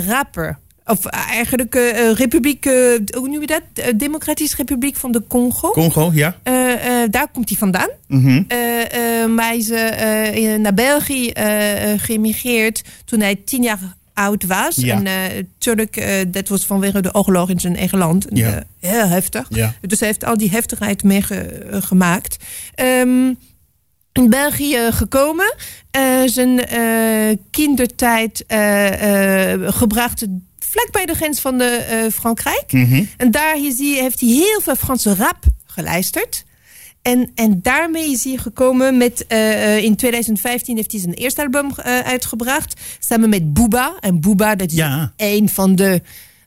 rapper. 0.07 0.59
Of 0.87 1.05
eigenlijk 1.07 1.75
eh, 1.75 2.09
eh, 2.11 2.17
republiek, 2.17 2.67
eh, 2.67 2.73
hoe 3.17 3.29
noem 3.29 3.41
je 3.41 3.47
dat? 3.47 3.63
Eh, 3.75 3.87
Democratische 3.97 4.57
Republiek 4.57 4.97
van 4.97 5.13
de 5.13 5.23
Congo. 5.29 5.71
Congo, 5.71 6.11
ja. 6.15 6.37
Eh, 6.43 7.03
eh, 7.03 7.11
daar 7.11 7.29
komt 7.33 7.49
hij 7.49 7.59
vandaan. 7.59 7.89
Eh, 8.09 9.23
eh, 9.23 9.31
maar 9.31 9.47
hij 9.47 9.57
is 9.57 9.71
eh, 9.71 10.55
eh, 10.55 10.61
naar 10.61 10.75
België 10.75 11.29
eh, 11.29 11.93
eh, 11.93 12.01
geëmigreerd 12.01 12.83
toen 13.05 13.21
hij 13.21 13.35
tien 13.45 13.63
jaar 13.63 13.79
oud 14.15 14.45
was. 14.47 14.77
Ja. 14.77 14.95
En 14.97 15.07
eh 15.07 15.13
natuurlijk, 15.37 15.97
eh, 15.97 16.15
dat 16.29 16.49
was 16.49 16.65
vanwege 16.67 17.03
de 17.03 17.15
oorlog 17.15 17.51
in 17.51 17.61
zijn 17.61 17.77
eigen 17.77 17.99
land. 17.99 18.27
Ja. 18.29 18.55
eh, 18.81 18.91
heel 18.91 19.07
heftig. 19.09 19.47
Ja. 19.49 19.75
Dus 19.81 19.99
hij 19.99 20.09
heeft 20.09 20.25
al 20.25 20.37
die 20.37 20.51
heftigheid 20.51 21.03
meegemaakt. 21.03 22.37
Ehm 22.75 23.33
in 24.15 24.31
België 24.31 24.79
gekomen. 24.91 25.55
eh, 25.91 26.03
zijn 26.27 26.67
eh, 26.67 27.37
kindertijd 27.51 28.45
eh, 28.47 29.53
eh, 29.53 29.61
gebracht 29.75 30.27
vlak 30.59 30.89
bij 30.93 31.07
de 31.07 31.15
grens 31.15 31.41
van 31.41 31.59
de, 31.59 31.65
eh, 31.65 32.11
Frankrijk. 32.13 32.73
Mhm. 32.73 33.05
En 33.17 33.31
daar 33.31 33.57
is 33.65 33.79
hij, 33.79 33.87
heeft 34.01 34.21
hij 34.21 34.29
heel 34.29 34.61
veel 34.63 34.75
Franse 34.77 35.15
rap 35.15 35.39
geluisterd. 35.67 36.45
En, 37.03 37.31
en 37.35 37.59
daarmee 37.63 38.11
is 38.11 38.25
hij 38.25 38.37
gekomen 38.37 38.97
met... 38.97 39.27
eh, 39.27 39.77
eh, 39.77 39.85
in 39.85 39.97
2015 39.97 40.77
heeft 40.77 40.93
hij 40.93 41.01
zijn 41.01 41.15
eerste 41.15 41.43
album 41.43 41.71
eh, 41.77 41.99
uitgebracht. 41.99 42.81
Samen 42.99 43.29
met 43.29 43.53
Booba. 43.53 43.95
En 44.01 44.21
Booba, 44.21 44.55
dat 44.55 44.71
is 44.71 44.77
Ja. 44.77 45.13
een 45.17 45.49
van 45.49 45.77
de 45.77 46.03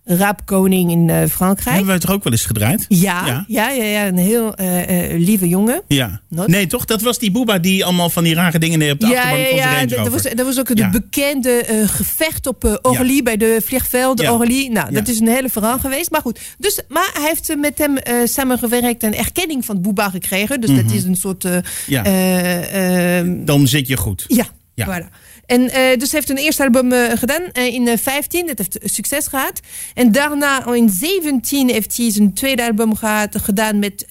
rapkoning 0.07 0.91
in 0.91 1.09
eh, 1.09 1.27
Frankrijk. 1.29 1.69
Hebben 1.69 1.85
wij 1.87 1.99
toch 1.99 2.11
ook 2.11 2.23
wel 2.23 2.31
eens 2.33 2.45
gedraaid? 2.45 2.85
Ja, 2.87 3.25
Ja. 3.25 3.43
ja, 3.47 3.69
ja, 3.71 3.83
ja, 3.83 4.07
een 4.07 4.17
heel 4.17 4.55
eh, 4.55 5.11
eh, 5.13 5.19
lieve 5.19 5.47
jongen. 5.47 5.81
Ja. 5.87 6.21
Not? 6.29 6.47
Nee, 6.47 6.67
toch? 6.67 6.85
Dat 6.85 7.01
was 7.01 7.19
die 7.19 7.31
Boeba 7.31 7.59
die 7.59 7.85
allemaal 7.85 8.09
van 8.09 8.23
die 8.23 8.33
rare 8.33 8.59
dingen 8.59 8.91
op 8.91 8.99
de 8.99 9.07
Ja, 9.07 9.13
achterbank 9.21 9.47
van 9.49 9.57
zijn 9.57 9.87
ja. 9.89 9.95
Dat 10.03 10.07
was, 10.07 10.21
dat 10.21 10.45
was 10.45 10.59
ook 10.59 10.69
het 10.69 10.91
bekende 10.91 11.63
gevecht 11.87 12.47
op 12.47 12.79
Orly 12.81 13.23
bij 13.23 13.37
de 13.37 13.61
vliegvelden. 13.65 14.33
Orly. 14.33 14.67
Nou, 14.67 14.91
dat 14.91 15.07
is 15.07 15.19
een 15.19 15.27
hele 15.27 15.49
verhaal 15.49 15.79
geweest. 15.79 16.11
Maar 16.11 16.21
goed, 16.21 16.39
dus, 16.57 16.81
maar 16.87 17.09
hij 17.13 17.23
heeft 17.27 17.55
met 17.57 17.77
hem 17.77 17.95
samengewerkt 18.27 19.03
en 19.03 19.17
erkenning 19.17 19.65
van 19.65 19.81
Booba 19.81 20.09
gekregen. 20.09 20.61
Dus 20.61 20.75
dat 20.75 20.91
is 20.91 21.03
een 21.03 21.15
soort. 21.15 21.45
eh, 21.45 21.51
Mhm. 21.51 21.61
Ja. 21.87 22.03
eh, 22.03 23.17
ehm, 23.19 23.45
Dan 23.45 23.67
zit 23.67 23.87
je 23.87 23.97
goed. 23.97 24.25
ja, 24.27 24.45
Ja. 24.73 24.85
Voilà. 24.85 25.26
En 25.47 25.69
eh, 25.69 25.97
dus 25.97 26.11
heeft 26.11 26.29
een 26.29 26.37
eerste 26.37 26.63
album 26.63 26.91
eh, 26.91 27.17
gedaan 27.17 27.41
eh, 27.51 27.73
in 27.73 27.87
eh, 27.87 27.97
15. 27.97 28.45
Dat 28.45 28.57
heeft 28.57 28.77
succes 28.83 29.27
gehad. 29.27 29.59
En 29.93 30.11
daarna 30.11 30.73
in 30.73 30.89
17 30.89 31.69
heeft 31.69 31.97
hij 31.97 32.11
zijn 32.11 32.33
tweede 32.33 32.63
album 32.63 32.95
gehad, 32.95 33.37
gedaan 33.41 33.79
met. 33.79 34.05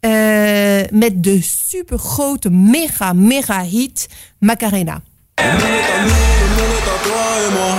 Eh, 0.00 0.82
met 0.90 1.22
de 1.22 1.42
supergrote, 1.42 2.50
mega, 2.50 3.12
mega 3.12 3.62
hit 3.62 4.08
Macarena. 4.38 5.02
Le 5.36 5.44
monde 5.44 5.60
est 5.60 5.90
à 5.94 6.02
nous, 6.04 6.30
le 6.40 6.48
monde 6.56 6.74
est 6.78 6.88
à 6.88 6.98
toi 7.04 7.24
et 7.46 7.52
moi. 7.52 7.72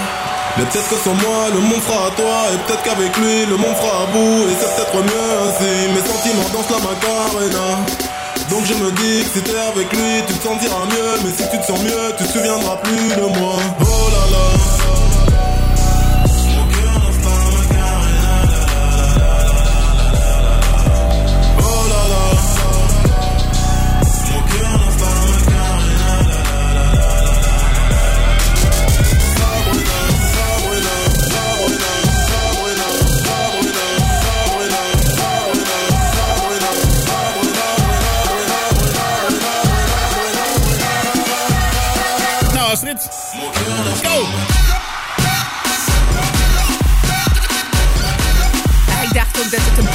Mais 0.58 0.66
peut-être 0.66 0.90
que 0.90 0.96
sans 1.04 1.16
moi, 1.16 1.50
le 1.54 1.60
monde 1.60 1.82
fera 1.82 2.08
à 2.08 2.12
toi. 2.12 2.52
Et 2.54 2.58
peut-être 2.66 2.84
qu'avec 2.84 3.18
lui, 3.18 3.46
le 3.46 3.58
monde 3.58 3.76
fera 3.76 4.04
à 4.04 4.06
bout. 4.14 4.50
Et 4.50 4.56
c'est 4.60 4.76
peut-être 4.76 5.04
mieux 5.04 5.30
ainsi. 5.46 5.74
Mes 5.94 6.06
sentiments 6.12 6.50
dansent 6.54 6.70
la 6.70 6.80
macarena. 6.90 8.11
Donc 8.52 8.66
je 8.66 8.74
me 8.74 8.92
dis 8.92 9.24
que 9.24 9.30
si 9.30 9.42
t'es 9.42 9.58
avec 9.58 9.94
lui, 9.94 10.22
tu 10.28 10.34
te 10.34 10.44
sentiras 10.44 10.86
mieux. 10.86 11.24
Mais 11.24 11.32
si 11.32 11.50
tu 11.50 11.58
te 11.58 11.66
sens 11.66 11.82
mieux, 11.82 12.14
tu 12.18 12.26
te 12.26 12.30
souviendras 12.34 12.76
plus 12.84 13.16
de 13.16 13.40
moi. 13.40 13.56
Oh 13.80 14.10
là 14.12 14.38
là. 14.38 14.81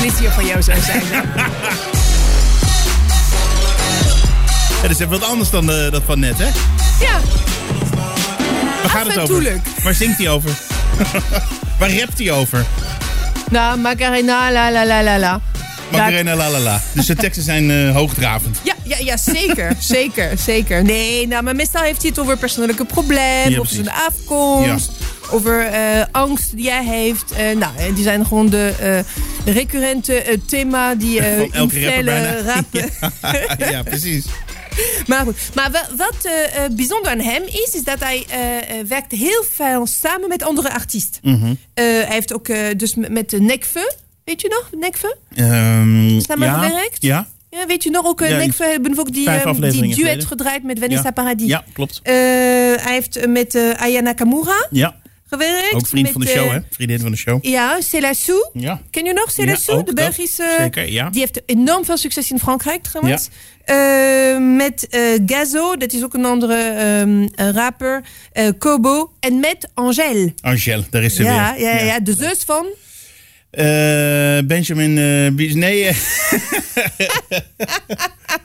Een 0.07 0.13
plezier 0.13 0.33
voor 0.33 0.45
jou 0.45 0.63
zou 0.63 0.81
zijn. 0.81 1.03
Ja, 4.77 4.83
dat 4.83 4.91
is 4.91 4.99
even 4.99 5.21
wat 5.21 5.29
anders 5.29 5.51
dan 5.51 5.71
eh, 5.71 5.91
dat 5.91 6.03
van 6.07 6.21
net, 6.21 6.39
hè? 6.39 6.45
ja, 7.01 7.21
Waar 8.83 8.91
gaat 8.91 9.07
het 9.07 9.19
over? 9.19 9.61
Waar 9.83 9.95
zingt 9.95 10.19
hij 10.19 10.29
over? 10.29 10.51
Waar 11.79 11.99
rapt 11.99 12.19
hij 12.19 12.31
over? 12.31 12.67
Nou, 13.51 13.79
Macarena, 13.79 14.53
la 14.53 14.71
la 14.71 14.87
la 14.87 15.03
la 15.03 15.19
la. 15.19 15.41
Macarena 15.91 16.37
la 16.37 16.51
la 16.51 16.59
la. 16.59 16.81
Dus 16.93 17.07
de 17.07 17.15
teksten 17.15 17.43
zijn 17.43 17.71
eh, 17.71 17.95
hoogdravend. 17.95 18.61
Ja, 18.63 18.75
ja, 18.83 18.97
ja 18.99 19.17
zeker, 19.17 19.77
zeker, 19.79 20.39
zeker. 20.39 20.85
Nee, 20.85 21.27
nou, 21.27 21.43
maar 21.43 21.55
meestal 21.57 21.83
heeft 21.83 22.01
hij 22.01 22.11
het 22.11 22.19
over 22.19 22.37
persoonlijke 22.37 22.85
problemen, 22.85 23.51
Ja, 23.51 23.59
over 23.59 23.75
zijn 23.75 23.91
afkomst, 23.91 24.91
over 25.31 25.61
eh, 25.67 26.05
angst 26.11 26.57
die 26.57 26.71
hij 26.71 26.85
heeft. 26.85 27.33
Eh, 27.33 27.57
nou, 27.57 27.77
en 27.79 27.95
die 27.95 28.03
zijn 28.05 28.27
gewoon 28.27 28.49
de 28.49 28.75
eh, 28.81 29.55
recurrente 29.55 30.23
eh, 30.23 30.39
thema 30.47 30.95
die 30.95 31.21
eh 31.21 31.37
Van 31.41 31.53
elke 31.53 31.85
rapper 31.85 32.45
rappen. 32.45 32.91
ja, 33.73 33.83
precies. 33.83 34.25
Maar 35.07 35.25
goed, 35.25 35.37
maar 35.55 35.71
wa- 35.71 35.89
wat 35.97 36.17
eh, 36.25 36.65
eh, 36.65 36.71
bijzonder 36.73 37.11
aan 37.11 37.21
hem 37.21 37.43
is, 37.43 37.71
is 37.75 37.85
dat 37.85 37.99
hij 38.01 38.25
eh, 38.29 38.57
eh, 38.79 38.87
werkt 38.87 39.13
heel 39.13 39.45
veel 39.53 39.87
samen 39.87 40.29
met 40.29 40.43
andere 40.43 40.73
artiesten. 40.73 41.21
Mhm. 41.23 41.47
Eh, 41.47 41.85
hij 41.85 42.07
heeft 42.09 42.33
ook 42.35 42.49
eh, 42.49 42.59
dus 42.77 42.95
met- 42.95 43.41
Nekve, 43.41 43.93
weet 44.25 44.41
je 44.41 44.49
nog, 44.49 44.81
Nekve? 44.81 45.17
Ehm, 45.35 46.21
Samen 46.21 46.47
ja, 46.49 46.59
gewerkt? 46.63 46.97
Ja, 47.03 47.27
Ja, 47.51 47.67
weet 47.67 47.83
je 47.83 47.91
nog, 47.91 48.07
ook 48.07 48.21
uh, 48.21 48.31
Ja, 48.31 48.37
Nekve 48.37 48.65
hebben 48.65 48.95
we 48.95 49.01
ook 49.01 49.13
die, 49.13 49.25
vijf 49.25 49.45
eh, 49.45 49.61
die 49.61 49.71
duet 49.83 49.95
geleden. 49.95 50.27
gedraaid 50.27 50.63
met 50.63 50.79
Vanessa 50.79 51.03
Ja. 51.05 51.11
Paradis. 51.11 51.49
ja, 51.49 51.65
klopt. 51.73 52.01
Eh, 52.03 52.13
hij 52.15 52.93
heeft 52.93 53.17
eh, 53.17 53.29
met 53.29 53.55
eh, 53.55 53.71
Aya 53.71 54.01
Nakamura 54.01 54.67
Ja, 54.71 54.95
gewerkt. 55.27 55.75
ook 55.75 55.87
vriend 55.87 56.03
met, 56.03 56.13
van 56.13 56.21
de 56.21 56.27
show, 56.27 56.47
eh, 56.47 56.53
hè? 56.53 56.59
Vriendin 56.71 57.01
van 57.01 57.11
de 57.11 57.17
show. 57.17 57.45
Ja, 57.45 57.81
Célassou. 57.81 58.49
Ja. 58.53 58.83
Ken 58.91 59.05
je 59.05 59.13
nog 59.13 59.31
Célassou, 59.31 59.79
Ja, 59.79 59.83
de. 59.85 59.93
Belgische... 59.93 60.55
Zeker, 60.59 60.93
ja. 60.93 61.11
Die 61.11 61.21
heeft 61.21 61.43
enorm 61.47 61.85
veel 61.85 61.97
succes 61.97 62.31
in 62.31 62.39
Frankrijk 62.39 62.83
trouwens. 62.83 63.29
Eh, 63.65 64.39
met 64.57 64.89
eh, 64.89 65.01
Gazo, 65.27 65.77
dat 65.77 65.93
is 65.93 66.05
ook 66.05 66.15
een 66.15 66.25
andere 66.25 66.55
ehm, 66.55 67.29
eh, 67.35 67.55
rapper. 67.55 68.05
Kobo. 68.59 69.13
En 69.21 69.41
met 69.41 69.71
Angèle. 69.75 70.33
Angel, 70.41 70.85
daar 70.91 71.03
is 71.03 71.15
ze 71.15 71.23
Ja, 71.23 71.55
weer. 71.55 71.63
ja, 71.65 71.81
ja, 71.83 72.01
de 72.01 72.15
zus 72.15 72.39
van... 72.45 72.67
Benjamin 74.47 74.95
Nee. 75.35 75.85
eh. 75.89 75.97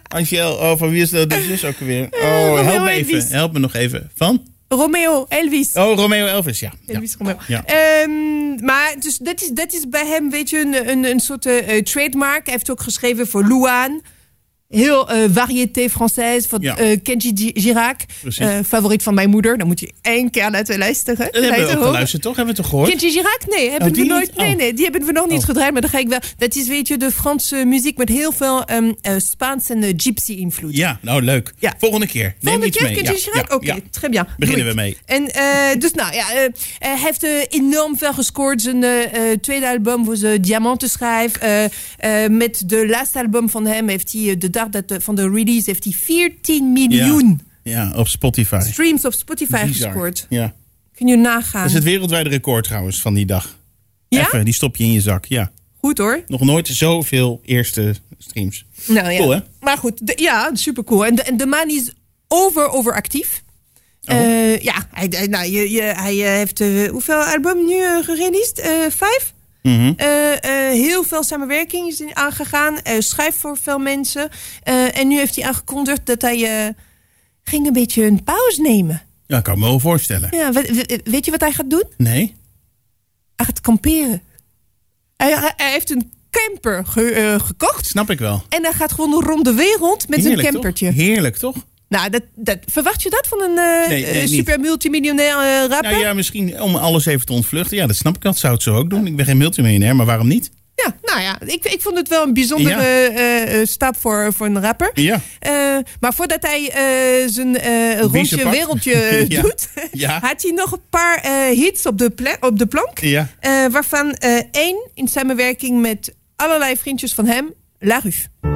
Angel, 0.08 0.54
oh, 0.54 0.78
van 0.78 0.90
wie 0.90 1.02
is 1.02 1.10
dat 1.10 1.30
de 1.30 1.44
zus 1.48 1.66
ook 1.66 1.78
weer? 1.78 2.08
Oh, 2.12 2.62
help 2.66 2.84
me 2.84 2.90
even. 2.90 3.28
Help 3.28 3.54
me 3.54 3.60
nog 3.60 3.74
even. 3.74 4.12
Van? 4.16 4.44
Romeo, 4.76 5.26
Elvis. 5.30 5.74
Oh, 5.74 5.96
Romeo 5.96 6.26
Elvis, 6.26 6.60
ja. 6.60 6.72
ja. 6.86 6.94
Elvis 6.94 7.16
Romeo. 7.18 7.36
Ja. 7.48 7.66
Ehm, 7.66 8.66
maar 8.66 8.96
dus 9.00 9.18
dat, 9.18 9.42
is, 9.42 9.50
dat 9.50 9.74
is 9.74 9.90
bij 9.90 10.06
hem, 10.06 10.30
weet 10.30 10.50
je, 10.50 10.60
een, 10.60 10.90
een, 10.90 11.04
een 11.06 11.20
soort 11.20 11.46
eh, 11.46 11.82
trademark. 11.82 12.46
Hij 12.46 12.54
heeft 12.54 12.72
ook 12.72 12.82
geschreven 12.82 13.28
voor 13.28 13.48
Louane. 13.48 14.02
Heel 14.72 15.10
eh 15.10 15.18
variété 15.32 15.90
française 15.90 16.48
van 16.50 16.62
Ja. 16.62 16.78
eh, 16.78 16.98
Kenji 17.04 17.32
Gi- 17.36 17.52
Girac. 17.54 18.00
Eh, 18.38 18.58
favoriet 18.68 19.04
van 19.04 19.14
mijn 19.14 19.30
moeder. 19.30 19.58
Dan 19.58 19.68
moet 19.68 19.80
je 19.80 19.92
één 20.02 20.30
keer 20.30 20.50
laten 20.52 20.78
luisteren. 20.78 21.30
Dat 21.32 21.44
hebben 21.44 21.68
we 21.68 21.78
ook 21.78 21.84
geluisterd, 21.84 22.22
toch? 22.22 22.36
Hebben 22.36 22.56
we 22.56 22.62
het 22.62 22.70
toch 22.70 22.80
gehoord? 22.80 22.90
Kenji 23.00 23.12
Girac? 23.14 23.40
Nee, 23.48 23.70
hebben 23.70 23.90
Oh, 23.90 23.96
we 23.96 24.04
nooit. 24.06 24.28
niet? 24.28 24.38
Nee, 24.38 24.52
Oh. 24.52 24.58
nee, 24.58 24.74
die 24.74 24.84
hebben 24.84 25.06
we 25.06 25.12
nog 25.12 25.28
niet 25.30 25.40
Oh. 25.40 25.46
gedraaid. 25.46 25.72
Maar 25.72 25.82
dan 25.82 25.90
ga 25.90 25.98
ik 25.98 26.08
wel. 26.08 26.20
Dat 26.38 26.56
is, 26.56 26.68
weet 26.68 26.88
je, 26.88 26.98
de 26.98 27.12
Franse 27.12 27.56
muziek 27.66 27.98
met 27.98 28.10
heel 28.10 28.32
veel 28.32 28.64
eh, 28.66 29.14
Spaans 29.18 29.70
en 29.70 29.94
gypsy-invloed. 29.98 30.76
Ja, 30.78 31.00
nou 31.02 31.22
leuk. 31.22 31.54
Ja. 31.60 31.74
Volgende 31.80 32.08
keer. 32.08 32.24
Neem 32.24 32.36
Volgende 32.42 32.68
iets 32.68 32.78
keer 32.78 32.86
mee. 32.86 32.96
Kenji 32.96 33.12
Ja, 33.12 33.32
Girac? 33.32 33.54
Oké, 33.54 33.66
ja. 33.66 33.78
très 33.90 34.10
bien. 34.10 34.28
Beginnen 34.38 34.66
we 34.68 34.74
mee. 34.74 34.98
En 35.06 35.24
dus 35.80 35.92
nou 35.94 36.14
ja, 36.14 36.26
hij 36.80 36.98
heeft 37.00 37.24
enorm 37.50 37.98
veel 37.98 38.14
gescoord. 38.14 38.62
Zijn 38.62 38.86
tweede 39.42 39.68
album 39.70 40.06
voor 40.06 40.16
zijn 40.16 40.42
Diamantenschrijf. 40.42 41.36
Eh, 41.36 41.64
eh, 41.66 42.30
met 42.32 42.64
de 42.66 42.88
laatste 42.88 43.20
album 43.20 43.50
van 43.50 43.66
hem 43.66 43.88
heeft 43.88 44.12
hij, 44.12 44.38
de 44.38 44.50
dat, 44.70 44.88
de- 44.88 45.02
van 45.02 45.16
de 45.16 45.30
release, 45.30 45.64
heeft 45.70 45.84
hij 45.84 45.94
14 45.94 46.72
miljoen 46.72 47.42
Ja, 47.64 47.92
op 47.96 48.08
Spotify. 48.08 48.60
streams 48.72 49.06
op 49.06 49.14
Spotify 49.14 49.66
Bizar. 49.66 49.88
gescoord. 49.92 50.26
Ja. 50.30 50.54
Kun 50.96 51.08
je 51.08 51.16
nagaan. 51.16 51.62
Dat 51.62 51.70
is 51.70 51.76
het 51.76 51.84
wereldwijde 51.84 52.30
record 52.30 52.64
trouwens 52.64 53.02
van 53.02 53.14
die 53.14 53.26
dag. 53.26 53.58
Ja? 54.10 54.20
Even, 54.26 54.46
die 54.46 54.54
stop 54.54 54.76
je 54.76 54.84
in 54.84 54.92
je 54.92 55.02
zak. 55.02 55.26
Ja. 55.26 55.52
Goed 55.78 55.98
hoor. 55.98 56.24
Nog 56.28 56.42
nooit 56.42 56.68
zoveel 56.68 57.42
eerste 57.46 57.96
streams. 58.18 58.66
Nou, 58.88 59.10
ja. 59.10 59.18
Cool, 59.18 59.30
hè? 59.30 59.40
Maar 59.60 59.78
goed, 59.78 60.08
de- 60.08 60.14
ja, 60.22 60.50
super 60.54 60.84
cool. 60.84 61.06
En 61.06 61.16
de, 61.16 61.22
en 61.24 61.38
de 61.38 61.46
man 61.46 61.70
is 61.70 61.92
over, 62.28 62.70
overactief. 62.70 63.44
Oh. 64.06 64.16
Eh, 64.16 64.60
ja, 64.60 64.88
hij, 64.92 65.28
nou, 65.30 65.46
je, 65.52 65.72
je, 65.72 65.82
hij 65.82 66.22
eh, 66.26 66.28
heeft 66.36 66.60
eh, 66.62 66.90
hoeveel 66.90 67.16
album 67.24 67.66
nu 67.66 67.74
uh, 67.76 68.04
gereleased? 68.04 68.62
Vijf? 68.96 69.34
Mhm. 69.62 69.94
Eh, 69.96 70.32
eh, 70.34 70.72
heel 70.74 71.04
veel 71.04 71.24
samenwerking 71.24 71.88
is 71.88 72.04
aangegaan. 72.14 72.74
Uh, 72.74 72.94
schrijft 73.00 73.38
voor 73.38 73.58
veel 73.58 73.80
mensen. 73.80 74.30
Eh, 74.64 74.98
en 74.98 75.08
nu 75.08 75.18
heeft 75.18 75.36
hij 75.36 75.46
aangekondigd 75.46 76.06
dat 76.06 76.22
hij 76.22 76.66
eh, 76.68 76.74
ging 77.44 77.68
een 77.68 77.74
beetje 77.74 78.06
een 78.06 78.24
pauze 78.24 78.62
nemen. 78.62 79.02
Ja, 79.28 79.38
ik 79.38 79.44
kan 79.44 79.60
me 79.60 79.66
wel 79.66 79.80
voorstellen. 79.80 80.28
Ja, 80.32 80.52
we- 80.52 80.74
we- 80.88 81.02
weet 81.12 81.26
je 81.26 81.32
wat 81.32 81.40
hij 81.42 81.52
gaat 81.52 81.70
doen? 81.70 81.84
Nee? 81.98 82.36
Hij 83.36 83.46
gaat 83.46 83.62
kamperen. 83.62 84.22
Hij, 85.18 85.54
heeft 85.56 85.90
een 85.90 86.12
camper 86.30 86.86
ge- 86.86 87.12
eh, 87.12 87.40
gekocht. 87.40 87.86
Snap 87.86 88.10
ik 88.10 88.20
wel. 88.20 88.44
En 88.50 88.64
hij 88.64 88.74
gaat 88.74 88.92
gewoon 88.92 89.24
rond 89.24 89.46
de 89.46 89.54
wereld 89.54 90.08
met 90.10 90.20
Heerlijk, 90.20 90.42
zijn 90.42 90.54
campertje. 90.54 90.86
Toch? 90.88 90.96
Heerlijk, 90.96 91.38
toch? 91.38 91.56
Nou, 91.92 92.10
dat, 92.10 92.22
dat, 92.36 92.58
verwacht 92.66 93.02
je 93.02 93.10
dat 93.10 93.28
van 93.28 93.42
een 93.42 93.54
Nee, 93.90 94.04
nee, 94.06 94.22
niet. 94.22 94.30
super 94.30 94.60
multimiljonair 94.60 95.38
eh, 95.38 95.70
rapper? 95.70 95.92
Nou 95.92 96.04
ja, 96.04 96.14
misschien 96.14 96.62
om 96.62 96.76
alles 96.76 97.06
even 97.06 97.26
te 97.26 97.34
ontvluchten. 97.34 97.78
Ja, 97.78 97.88
dat 97.88 97.96
snap 97.96 98.16
ik. 98.16 98.22
Dat 98.22 98.38
zou 98.38 98.54
het 98.54 98.64
zo 98.64 98.76
ook 98.76 98.90
doen. 98.90 99.08
Ik 99.08 99.16
ben 99.16 99.26
geen 99.26 99.38
multimiljonair, 99.38 99.96
maar 99.96 100.06
waarom 100.06 100.28
niet? 100.28 100.52
Ja, 100.76 100.96
nou 101.02 101.22
ja, 101.22 101.40
ik, 101.46 101.66
ik 101.66 101.82
vond 101.82 101.98
het 101.98 102.08
wel 102.08 102.24
een 102.24 102.34
bijzondere 102.34 102.82
Ja. 102.82 103.44
eh, 103.46 103.66
stap 103.66 103.96
voor, 104.00 104.34
voor 104.34 104.46
een 104.46 104.62
rapper. 104.62 104.92
Ja. 104.94 105.22
Maar 106.00 106.14
voordat 106.14 106.42
hij 106.42 106.72
zijn 107.28 107.58
rondje 108.00 108.50
wereldje 108.50 109.26
Ja. 109.28 109.42
doet, 109.42 109.68
Ja. 109.92 110.20
had 110.22 110.42
hij 110.42 110.52
nog 110.52 110.72
een 110.72 110.82
paar 110.90 111.24
hits 111.50 111.86
op 111.86 111.98
de, 111.98 112.38
op 112.40 112.60
de 112.60 112.66
plank. 112.66 113.00
Ja. 113.00 113.28
Waarvan 113.72 114.16
één 114.52 114.90
in 114.94 115.08
samenwerking 115.08 115.82
met 115.82 116.14
allerlei 116.36 116.78
vriendjes 116.78 117.14
van 117.14 117.26
hem, 117.26 117.54
La 117.80 118.00
Rue. 118.04 118.51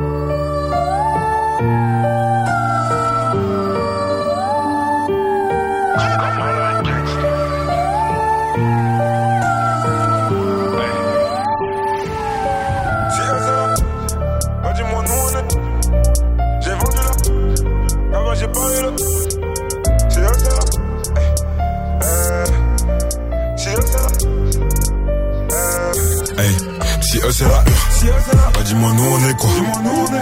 Si 27.16 27.22
eux 27.22 27.32
c'est 27.32 27.46
la 27.46 27.64
hure, 27.64 28.16
bah 28.54 28.60
dis-moi 28.66 28.92
nous 28.94 29.04
on 29.04 29.30
est 29.30 29.38
quoi? 29.38 29.50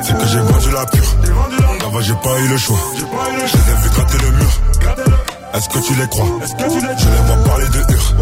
C'est 0.03 0.17
que 0.17 0.27
j'ai 0.27 0.39
vendu 0.39 0.71
la 0.71 0.85
pure. 0.85 1.15
Avant 1.85 2.01
j'ai 2.01 2.13
pas 2.13 2.39
eu 2.39 2.47
le 2.47 2.57
choix. 2.57 2.77
Je 2.93 3.57
les 3.57 3.71
ai 3.71 3.75
vu 3.81 3.89
gratter 3.89 4.17
le 4.19 4.31
mur. 4.31 4.51
Est-ce 5.53 5.69
que 5.69 5.79
tu 5.79 5.93
les 5.95 6.07
crois? 6.07 6.25
Je 6.49 7.09
les 7.09 7.21
vois 7.27 7.43
parler 7.45 7.67
de 7.67 7.77
hure 7.77 8.13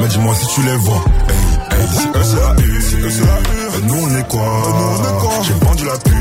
Mais 0.00 0.08
dis-moi 0.08 0.34
si 0.34 0.46
tu 0.54 0.62
les 0.62 0.76
vois. 0.76 1.04
Si 1.92 2.06
eux 2.06 2.24
c'est 2.24 2.36
la 2.36 2.52
hure 2.62 3.72
bah, 3.72 3.78
Nous 3.82 3.94
on 3.94 4.18
est 4.18 4.28
quoi? 4.28 5.42
J'ai 5.42 5.66
vendu 5.66 5.84
la 5.84 5.98
pure. 5.98 6.14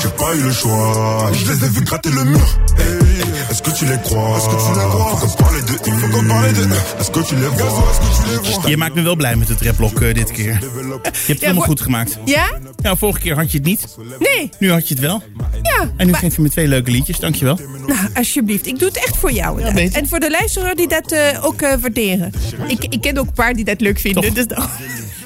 J'ai 0.00 0.08
pas 0.08 0.34
eu 0.34 0.42
le 0.42 0.52
choix. 0.52 1.30
Je 1.32 1.52
les 1.52 1.64
ai 1.64 1.68
vu 1.68 1.80
gratter 1.82 2.10
le 2.10 2.24
mur. 2.24 2.46
Hey, 2.78 2.84
hey, 2.86 3.35
Est-ce 3.56 3.70
que 3.70 3.78
tu 3.78 3.86
les 3.86 4.00
crois 4.02 4.38
Faut 4.38 4.50
qu'on 4.50 5.42
parle 5.42 5.64
de 5.64 5.72
hure 5.72 7.00
Est-ce 7.00 7.10
que 7.10 7.20
tu 7.20 7.34
les 7.36 7.48
vois 7.48 8.70
Je 8.70 8.76
maakt 8.76 8.94
me 8.94 9.02
wel 9.02 9.16
blij 9.16 9.36
met 9.36 9.48
het 9.48 9.60
rapblok 9.62 10.00
eh, 10.00 10.14
dit 10.14 10.30
keer. 10.32 10.44
Je 10.44 10.98
hebt 11.02 11.26
het 11.26 11.40
helemaal 11.40 11.62
goed 11.62 11.80
gemaakt. 11.80 12.18
Ja? 12.24 12.58
Ja, 12.82 12.96
vorige 12.96 13.20
keer 13.20 13.34
had 13.34 13.50
je 13.52 13.58
het 13.58 13.66
niet. 13.66 13.96
Nee. 14.18 14.50
Nu 14.58 14.70
had 14.70 14.88
je 14.88 14.94
het 14.94 15.02
wel. 15.02 15.22
Ja. 15.62 15.90
En 15.96 16.06
nu 16.06 16.10
maar- 16.12 16.20
geef 16.20 16.36
je 16.36 16.42
me 16.42 16.50
twee 16.50 16.68
leuke 16.68 16.90
liedjes. 16.90 17.18
Dankjewel. 17.18 17.58
Nou, 17.86 17.98
alsjeblieft. 18.14 18.66
Ik 18.66 18.78
doe 18.78 18.88
het 18.88 18.96
echt 18.96 19.16
voor 19.16 19.32
jou. 19.32 19.72
beter. 19.72 20.00
en 20.00 20.08
voor 20.08 20.20
de 20.20 20.30
luisteraar 20.30 20.74
die 20.74 20.88
dat 20.88 21.12
eh, 21.12 21.44
ook 21.44 21.62
eh, 21.62 21.74
waarderen. 21.80 22.32
Ik, 22.68 22.84
ik 22.84 23.00
ken 23.00 23.18
ook 23.18 23.26
een 23.26 23.32
paar 23.32 23.54
die 23.54 23.64
dat 23.64 23.80
leuk 23.80 23.98
vinden. 23.98 24.22
Toch? 24.22 24.32
Dus 24.34 24.46
dan... 24.46 24.68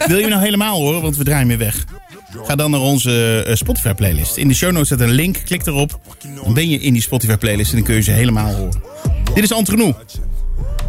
Wil 0.06 0.16
je 0.16 0.24
me 0.24 0.30
nou 0.30 0.42
helemaal 0.42 0.76
horen, 0.76 1.02
want 1.02 1.16
we 1.16 1.24
draaien 1.24 1.48
weer 1.48 1.58
weg. 1.58 1.84
Ga 2.44 2.54
dan 2.54 2.70
naar 2.70 2.80
onze 2.80 3.42
eh, 3.46 3.54
Spotify 3.54 3.94
playlist. 3.94 4.36
In 4.36 4.48
de 4.48 4.54
show 4.54 4.72
notes 4.72 4.86
staat 4.86 5.00
een 5.00 5.10
link. 5.10 5.42
Klik 5.44 5.66
erop. 5.66 6.00
Dan 6.44 6.54
ben 6.54 6.68
je 6.68 6.78
in 6.78 6.92
die 6.92 7.02
Spotify 7.02 7.36
playlist 7.36 7.70
en 7.70 7.76
dan 7.76 7.86
kun 7.86 7.94
je 7.94 8.00
ze 8.02 8.10
helemaal 8.10 8.54
horen. 8.54 8.82
Dit 9.34 9.44
is 9.44 9.52
Antronou. 9.52 9.94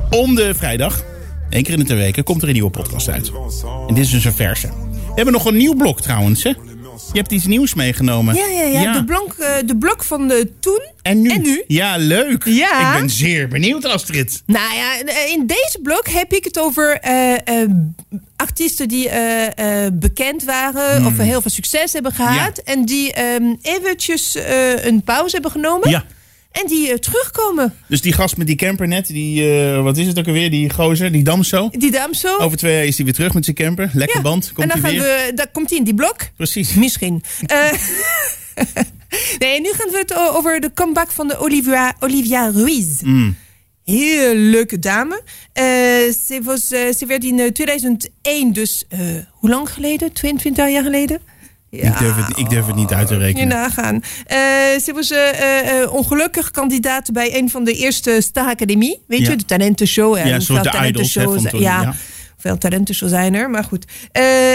Om 0.09 0.35
de 0.35 0.53
vrijdag, 0.55 1.03
één 1.49 1.63
keer 1.63 1.73
in 1.73 1.79
de 1.79 1.85
twee 1.85 1.97
weken, 1.97 2.23
komt 2.23 2.41
er 2.41 2.47
een 2.47 2.53
nieuwe 2.53 2.69
podcast 2.69 3.09
uit. 3.09 3.31
En 3.87 3.93
dit 3.93 4.03
is 4.03 4.11
dus 4.11 4.25
een 4.25 4.33
verse. 4.33 4.67
We 4.67 5.15
hebben 5.15 5.33
nog 5.33 5.45
een 5.45 5.57
nieuw 5.57 5.75
blok 5.75 6.01
trouwens, 6.01 6.43
hè? 6.43 6.51
Je 7.13 7.19
hebt 7.19 7.31
iets 7.31 7.45
nieuws 7.45 7.73
meegenomen. 7.73 8.35
Ja, 8.35 8.45
ja, 8.45 8.81
ja. 8.81 8.93
De, 8.93 9.03
blok, 9.03 9.33
eh, 9.33 9.53
de 9.65 9.77
blok 9.77 10.03
van 10.03 10.27
de 10.27 10.51
toen 10.59 10.81
En 11.01 11.21
nu? 11.21 11.29
en 11.29 11.41
nu. 11.41 11.63
Ja, 11.67 11.97
leuk. 11.97 12.43
Ja. 12.45 12.93
Ik 12.93 12.99
ben 12.99 13.09
zeer 13.09 13.47
benieuwd, 13.47 13.85
Astrid. 13.85 14.43
Nou 14.45 14.75
ja, 14.75 14.93
in 15.27 15.45
deze 15.47 15.79
blok 15.83 16.07
heb 16.07 16.33
ik 16.33 16.43
het 16.43 16.59
over 16.59 16.97
eh, 16.99 17.33
eh, 17.33 17.69
artiesten 18.35 18.87
die 18.87 19.09
eh, 19.09 19.85
eh, 19.85 19.91
bekend 19.93 20.43
waren 20.43 21.05
of 21.05 21.17
heel 21.17 21.41
veel 21.41 21.51
succes 21.51 21.93
hebben 21.93 22.11
gehad. 22.11 22.57
En 22.57 22.85
die 22.85 23.13
ehm, 23.13 23.55
eventjes 23.61 24.35
eh, 24.35 24.85
een 24.85 25.01
pauze 25.01 25.33
hebben 25.33 25.51
genomen. 25.51 25.89
Ja. 25.89 26.03
En 26.51 26.67
die 26.67 26.91
eh, 26.91 26.97
terugkomen. 26.97 27.73
Dus 27.87 28.01
die 28.01 28.13
gast 28.13 28.37
met 28.37 28.47
die 28.47 28.55
camper 28.55 28.87
net, 28.87 29.07
die, 29.07 29.61
eh, 29.61 29.83
wat 29.83 29.97
is 29.97 30.07
het 30.07 30.19
ook 30.19 30.27
alweer, 30.27 30.49
die 30.49 30.69
gozer, 30.69 31.11
die 31.11 31.23
Damso. 31.23 31.69
Die 31.71 31.91
dame 31.91 32.15
zo. 32.15 32.37
Over 32.37 32.57
twee 32.57 32.73
jaar 32.75 32.85
is 32.85 32.95
hij 32.95 33.05
weer 33.05 33.13
terug 33.13 33.33
met 33.33 33.43
zijn 33.43 33.55
camper. 33.55 33.89
Lekker 33.93 34.17
Ja. 34.17 34.21
band, 34.23 34.51
en 34.55 34.67
dan 34.67 34.79
gaan 34.79 34.91
weer. 34.91 35.01
we, 35.01 35.31
dan 35.35 35.45
komt 35.51 35.69
hij 35.69 35.77
in 35.79 35.83
die 35.83 35.93
blok. 35.93 36.17
Precies. 36.35 36.73
Misschien. 36.73 37.23
Eh, 37.45 37.71
nee, 39.39 39.61
nu 39.61 39.69
gaan 39.71 39.89
we 39.91 39.97
het 39.97 40.15
over 40.17 40.59
de 40.59 40.71
comeback 40.73 41.11
van 41.11 41.27
de 41.27 41.37
Olivia, 41.37 41.95
Olivia 41.99 42.51
Ruiz. 42.51 43.01
Mm. 43.01 43.35
Heel 43.85 44.35
leuke 44.35 44.79
dame. 44.79 45.21
Ze, 46.27 46.39
was, 46.43 46.67
ze 46.67 47.03
werd 47.07 47.23
in 47.23 47.39
eh, 47.39 47.47
2001, 47.51 48.53
dus 48.53 48.83
hoe 49.31 49.49
lang 49.49 49.69
geleden? 49.69 50.13
22 50.13 50.69
jaar 50.69 50.83
geleden? 50.83 51.21
Ik, 51.71 51.97
durf 51.97 52.15
het, 52.15 52.37
ik 52.37 52.49
durf 52.49 52.65
het 52.65 52.75
niet 52.75 52.91
uit 52.93 53.07
te 53.07 53.13
Je 53.13 53.19
rekenen. 53.19 53.47
nagaan. 53.47 54.01
Eh, 54.25 54.37
ze 54.83 54.91
was 54.93 55.11
eh, 55.11 55.93
ongelukkig 55.93 56.51
kandidaat 56.51 57.11
bij 57.11 57.37
een 57.37 57.49
van 57.49 57.63
de 57.63 57.73
eerste 57.73 58.17
Star 58.21 58.47
Academie. 58.47 59.01
Weet 59.07 59.19
Ja. 59.19 59.29
je, 59.29 59.35
de 59.35 59.45
talentenshow. 59.45 60.17
Ja, 60.17 60.25
een 60.25 60.41
soort 60.41 60.63
de 60.63 60.69
idols, 60.87 61.15
hè, 61.15 61.23
van 61.23 61.33
talentenshows, 61.33 61.51
toen, 61.51 61.59
ja. 61.61 61.81
ja. 61.81 61.93
Veel 62.37 62.57
talentenshows 62.57 63.11
zijn 63.11 63.33
er, 63.33 63.49
maar 63.49 63.63
goed. 63.63 63.85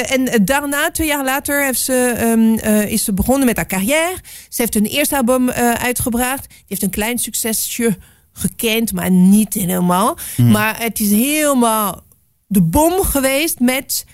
En 0.09 0.45
daarna, 0.45 0.91
twee 0.91 1.07
jaar 1.07 1.25
later, 1.25 1.65
heeft 1.65 1.81
ze, 1.81 2.15
ehm, 2.17 2.55
eh, 2.59 2.91
is 2.93 3.05
ze 3.05 3.13
begonnen 3.13 3.47
met 3.47 3.57
haar 3.57 3.67
carrière. 3.67 4.15
Ze 4.49 4.63
heeft 4.63 4.75
een 4.75 4.85
eerste 4.85 5.17
album 5.17 5.51
uitgebracht. 5.51 6.49
Die 6.49 6.65
heeft 6.69 6.83
een 6.83 6.91
klein 6.91 7.19
succesje 7.19 7.97
gekend, 8.33 8.93
maar 8.93 9.11
niet 9.11 9.55
helemaal. 9.55 10.19
Hmm. 10.35 10.51
Maar 10.51 10.77
het 10.83 11.01
is 11.01 11.11
helemaal 11.11 12.03
de 12.47 12.63
bom 12.63 13.03
geweest 13.03 13.61
met 13.61 14.05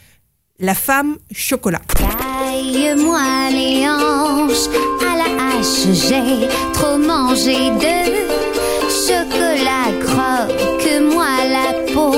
La 0.57 0.75
Femme 0.75 1.19
Chocolat. 1.29 1.83
Taille-moi 2.63 3.51
les 3.51 3.89
hanches 3.89 4.69
à 5.01 5.17
la 5.17 5.59
hache, 5.59 5.87
j'ai 5.93 6.49
trop 6.73 6.97
mangé 6.97 7.71
de 7.71 7.97
chocolat. 9.05 9.91
Croque-moi 10.01 11.27
la 11.57 11.93
peau, 11.93 12.15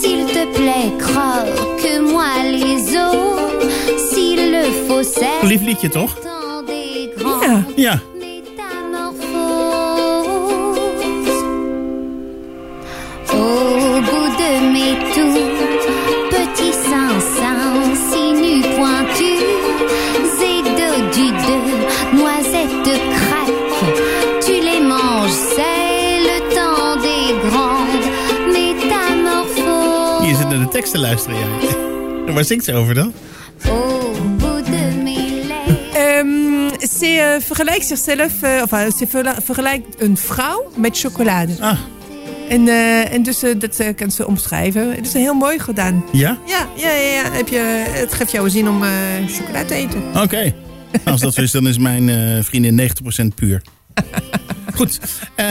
s'il 0.00 0.26
te 0.26 0.44
plaît, 0.56 0.90
croque-moi 0.98 2.24
les 2.50 2.96
os, 2.96 4.10
s'il 4.10 4.50
le 4.50 4.64
faut, 4.88 5.02
c'est 5.04 5.46
Lief 5.46 5.62
liedje 5.62 5.88
toch? 5.88 6.10
Ja. 7.42 7.64
Ja. 7.76 8.13
Hier 30.84 30.92
zit 30.92 31.00
naar 31.00 31.10
de 31.10 31.22
tekst 31.22 31.28
te 31.28 31.38
luisteren, 31.38 32.24
jij. 32.24 32.34
Waar 32.34 32.44
zingt 32.52 32.64
ze 32.64 32.74
over 32.74 32.94
dan? 32.94 33.12
Ehm, 35.94 36.86
ze 36.98 37.06
eh, 37.06 37.40
vergelijkt 37.46 37.86
zichzelf, 37.86 38.42
eh, 38.42 38.62
of 38.62 38.72
eh, 38.72 38.90
ze 38.96 39.06
vergelijkt 39.44 40.00
een 40.00 40.16
vrouw 40.16 40.72
met 40.76 40.98
chocolade. 40.98 41.52
Ah, 41.60 41.78
En, 42.48 42.68
en 43.10 43.22
dus 43.22 43.40
dat 43.58 43.94
kan 43.96 44.10
ze 44.10 44.26
omschrijven. 44.26 44.94
Het 44.94 45.06
is 45.06 45.12
heel 45.12 45.34
mooi 45.34 45.58
gedaan. 45.58 46.04
ja? 46.12 46.38
Ja, 46.46 46.68
ja, 46.76 46.90
ja, 46.90 47.22
ja. 47.22 47.32
Heb 47.32 47.48
je, 47.48 47.84
het 47.88 48.14
geeft 48.14 48.30
jou 48.30 48.50
zin 48.50 48.68
om 48.68 48.82
chocolade 49.28 49.64
te 49.64 49.74
eten. 49.74 50.02
Oké. 50.22 50.54
Als 51.04 51.20
dat 51.20 51.34
zo 51.34 51.40
is, 51.40 51.50
dan 51.50 51.68
is 51.68 51.78
mijn 51.78 52.44
vriendin 52.44 52.90
90% 53.22 53.34
puur. 53.34 53.62
Goed. 54.78 54.98
Eh, 55.34 55.50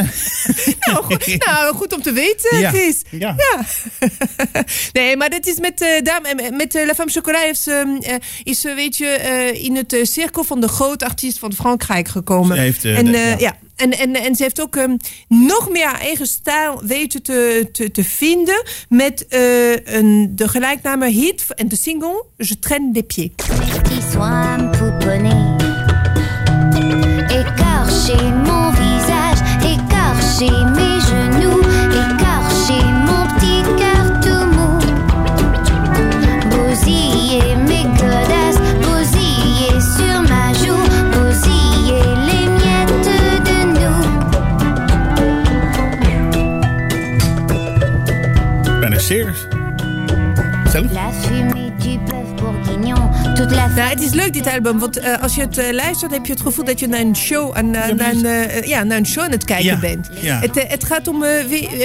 Nou, 0.79 1.03
goed, 1.03 1.45
nou, 1.45 1.75
goed 1.75 1.93
om 1.93 2.01
te 2.01 2.11
weten, 2.11 2.59
Ja. 2.59 2.69
Chris. 2.69 3.01
Ja. 3.09 3.35
nee, 4.93 5.17
maar 5.17 5.29
dat 5.29 5.45
is 5.47 5.59
met, 5.59 5.81
eh 5.81 6.01
dame, 6.03 6.27
eh, 6.27 6.49
met 6.57 6.75
eh, 6.75 6.85
La 6.85 6.93
Femme 6.93 7.11
Chocolat 7.11 7.41
heeft 7.41 7.61
ze, 7.61 7.97
eh, 8.01 8.15
is 8.43 8.61
ze, 8.61 8.73
weet 8.73 8.97
je, 8.97 9.05
eh, 9.07 9.63
in 9.63 9.75
het 9.75 9.93
eh, 9.93 10.03
cirkel 10.03 10.43
van 10.43 10.61
de 10.61 10.67
grote 10.67 11.05
artiest 11.05 11.39
van 11.39 11.53
Frankrijk 11.53 12.07
gekomen. 12.07 12.55
Ze 12.55 12.61
heeft, 12.61 12.85
eh, 12.85 12.97
en, 12.97 13.05
de- 13.05 13.17
eh, 13.17 13.29
ja. 13.29 13.35
ja. 13.39 13.57
En, 13.75 13.97
en, 13.97 14.15
en 14.15 14.35
ze 14.35 14.43
heeft 14.43 14.61
ook 14.61 14.75
ehm, 14.75 14.95
nog 15.27 15.69
meer 15.69 15.85
haar 15.85 15.99
eigen 15.99 16.27
stijl 16.27 16.81
weten 16.85 17.21
te, 17.23 17.69
te, 17.71 17.91
te 17.91 18.03
vinden 18.03 18.63
met 18.89 19.27
eh, 19.27 19.85
een, 19.85 20.31
de 20.35 20.47
gelijkname 20.47 21.09
hit 21.09 21.45
en 21.55 21.67
de 21.67 21.75
single 21.75 22.25
Je 22.37 22.55
traîne 22.59 22.91
des 22.93 23.03
pieds. 23.07 23.45
qui 23.83 24.01
soit 24.11 24.57
mon 24.57 24.69
visage, 27.27 28.62
écorcher 30.33 30.65
mes 30.65 30.99
genoux, 30.99 31.61
écorcher 31.91 32.83
mon 33.05 33.23
petit 33.35 33.63
cœur 33.77 34.05
tout 34.21 34.45
mou. 34.55 34.73
Bousiller 36.49 37.55
mes 37.67 37.85
godasses, 37.97 38.61
bousiller 38.81 39.75
sur 39.79 40.17
ma 40.23 40.45
joue, 40.53 40.85
bousiller 41.13 42.05
les 42.27 42.45
miettes 42.49 43.09
de 43.47 43.57
nous. 43.79 44.03
La 50.93 51.09
fumée 51.11 51.43
du 51.43 51.51
bœuf 51.51 51.62
la 53.51 53.67
Nou, 53.67 53.89
het 53.89 54.01
is 54.01 54.11
leuk 54.13 54.33
dit 54.33 54.47
album, 54.47 54.79
want 54.79 54.97
eh, 54.99 55.21
als 55.21 55.35
je 55.35 55.41
het 55.41 55.57
eh, 55.57 55.71
luistert 55.73 56.11
heb 56.11 56.25
je 56.25 56.31
het 56.31 56.41
gevoel 56.41 56.65
dat 56.65 56.79
je 56.79 56.87
naar 56.87 56.99
een 56.99 57.15
show 57.15 57.55
aan, 57.57 57.69
naar, 57.69 57.95
naar 57.95 58.11
een, 58.11 58.25
eh, 58.25 58.67
ja, 58.67 58.83
naar 58.83 58.97
een 58.97 59.05
show 59.05 59.23
aan 59.23 59.31
het 59.31 59.45
kijken 59.45 59.65
Ja, 59.65 59.79
bent. 59.79 60.09
ja. 60.21 60.39
Het, 60.39 60.57
eh, 60.57 60.69
het 60.69 60.83
gaat 60.83 61.07
om 61.07 61.23
eh, 61.23 61.39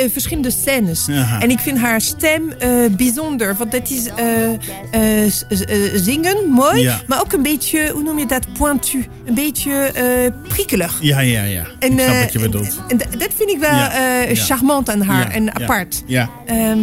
eh, 0.04 0.10
verschillende 0.12 0.50
scènes. 0.50 1.08
Aha. 1.08 1.40
En 1.40 1.50
ik 1.50 1.58
vind 1.58 1.78
haar 1.78 2.00
stem 2.00 2.50
eh, 2.58 2.68
bijzonder, 2.90 3.56
want 3.56 3.72
het 3.72 3.90
is 3.90 4.06
eh, 4.16 4.44
eh, 4.90 5.24
eh, 5.24 5.30
zingen, 5.94 6.48
mooi, 6.50 6.80
Ja. 6.82 7.00
maar 7.06 7.20
ook 7.20 7.32
een 7.32 7.42
beetje, 7.42 7.90
hoe 7.92 8.02
noem 8.02 8.18
je 8.18 8.26
dat, 8.26 8.52
pointu. 8.52 9.06
Een 9.26 9.34
beetje 9.34 9.72
eh, 9.72 10.04
prikkelig. 10.48 10.98
Ja, 11.00 11.20
ja, 11.20 11.42
ja. 11.42 11.64
En, 11.78 11.92
ik 11.92 12.00
snap 12.00 12.14
eh, 12.14 12.20
wat 12.20 12.32
je 12.32 12.38
bedoelt. 12.38 12.80
En, 12.88 12.96
dat 12.98 13.30
vind 13.36 13.50
ik 13.50 13.58
wel 13.58 13.70
eh, 13.70 14.36
charmant 14.36 14.90
aan 14.90 15.02
haar 15.02 15.28
Ja, 15.28 15.34
en 15.34 15.54
apart. 15.54 16.02
Ja. 16.06 16.28
Ehm, 16.46 16.78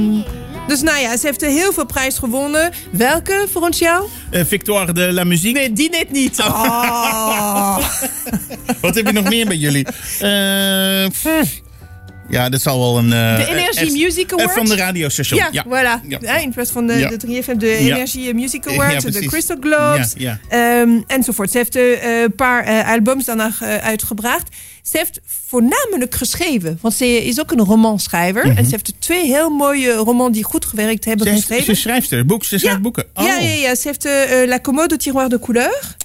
dus 0.67 0.81
nou 0.81 0.99
ja, 0.99 1.17
ze 1.17 1.25
heeft 1.25 1.41
er 1.41 1.49
heel 1.49 1.73
veel 1.73 1.85
prijs 1.85 2.17
gewonnen. 2.17 2.71
Welke 2.91 3.47
volgens 3.51 3.79
jou? 3.79 4.07
Eh, 4.31 4.45
Victoire 4.45 4.93
de 4.93 5.11
la 5.13 5.23
Musique. 5.23 5.59
Nee, 5.59 5.73
die 5.73 5.89
net 5.89 6.11
niet. 6.11 6.39
Oh. 6.39 7.77
Wat 8.81 8.95
heb 8.95 9.05
je 9.07 9.13
nog 9.13 9.29
meer 9.29 9.45
bij 9.47 9.55
jullie? 9.57 9.85
Eh, 10.19 11.05
ja, 12.29 12.49
dat 12.49 12.61
zal 12.61 12.79
wel 12.79 12.97
een... 12.97 13.13
eh, 13.13 13.35
De 13.37 13.45
Energy 13.47 13.91
Music 14.03 14.31
eh, 14.31 14.33
Awards? 14.37 14.53
Van 14.53 14.65
de 14.65 14.75
radiostation. 14.75 15.39
Ja, 15.39 15.49
Ja, 15.51 15.63
voilà. 15.65 16.07
Ja. 16.07 16.17
Ja, 16.21 16.37
in 16.37 16.53
plaats 16.53 16.71
van 16.71 16.87
de, 16.87 16.93
Ja. 16.93 17.09
de 17.09 17.17
3FM, 17.43 17.57
de. 17.57 17.75
Energy 17.75 18.31
Music 18.33 18.69
Ja, 18.69 18.71
Awards, 18.71 19.05
de. 19.05 19.25
Crystal 19.25 19.57
Globes, 19.59 20.13
ehm, 20.49 20.89
enzovoort. 21.07 21.51
Ze 21.51 21.57
heeft 21.57 21.75
eh, 21.75 22.21
een 22.21 22.35
paar 22.35 22.63
eh, 22.63 22.89
albums 22.91 23.25
daarna 23.25 23.51
eh, 23.59 23.75
uitgebracht. 23.77 24.47
Ze 24.85 24.97
heeft 24.97 25.19
voornamelijk 25.25 26.15
geschreven, 26.15 26.77
want 26.81 26.93
ze 26.93 27.25
is 27.25 27.39
ook 27.39 27.51
een 27.51 27.59
romanschrijver. 27.65 28.57
En 28.57 28.63
ze 28.65 28.71
heeft 28.71 28.93
twee 28.99 29.25
heel 29.25 29.49
mooie 29.49 29.93
romans 29.93 30.33
die 30.33 30.43
goed 30.43 30.65
gewerkt 30.65 31.05
hebben 31.05 31.25
Mhm. 31.27 31.35
Ze, 31.35 31.41
geschreven. 31.41 31.75
ze 31.75 31.81
schrijft 31.81 32.11
er 32.11 32.25
boek, 32.25 32.43
ze 32.43 32.59
schrijft 32.59 32.81
boeken. 32.81 33.05
Oh. 33.13 33.25
ja, 33.25 33.37
ja, 33.39 33.49
ja, 33.49 33.75
ze 33.75 33.87
heeft 33.87 34.05
eh, 34.05 34.47
La 34.47 34.59
Commode 34.59 34.97
Tiroir 34.97 35.29
de 35.29 35.39
Couleur. 35.39 35.95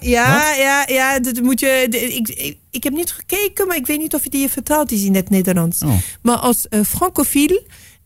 Ja, 0.00 0.54
ja, 0.54 0.84
ja, 0.86 1.18
dat 1.20 1.40
moet 1.40 1.60
je. 1.60 1.86
de- 1.90 2.14
ik, 2.14 2.28
ik, 2.28 2.56
ik 2.70 2.82
heb 2.84 2.92
niet 2.92 3.12
gekeken, 3.12 3.66
maar 3.66 3.76
ik 3.76 3.86
weet 3.86 3.98
niet 3.98 4.14
of 4.14 4.22
die 4.22 4.48
vertaald 4.48 4.92
is 4.92 5.02
in 5.02 5.14
het 5.14 5.30
Nederlands. 5.30 5.82
Oh. 5.82 5.92
Maar 6.22 6.36
als 6.36 6.66
uh, 6.70 6.80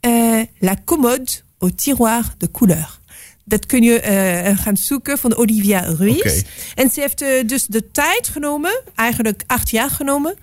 eh, 0.01 0.47
La 0.59 0.77
Commode 0.85 1.31
au 1.59 1.73
Tiroir 1.75 2.35
de 2.39 2.51
Couleur. 2.51 2.99
Dat 3.45 3.67
kun 3.67 3.83
je 3.83 4.01
eh, 4.01 4.59
gaan 4.59 4.77
zoeken 4.77 5.19
van 5.19 5.37
Olivia 5.37 5.81
Ruiz. 5.81 6.43
En 6.75 6.91
ze 6.91 7.01
heeft 7.01 7.21
eh, 7.21 7.47
dus 7.47 7.67
de 7.67 7.91
tijd 7.91 8.29
genomen, 8.29 8.83
eigenlijk 8.95 9.43
acht 9.47 9.71
jaar 9.71 9.91
genomen, 9.91 10.35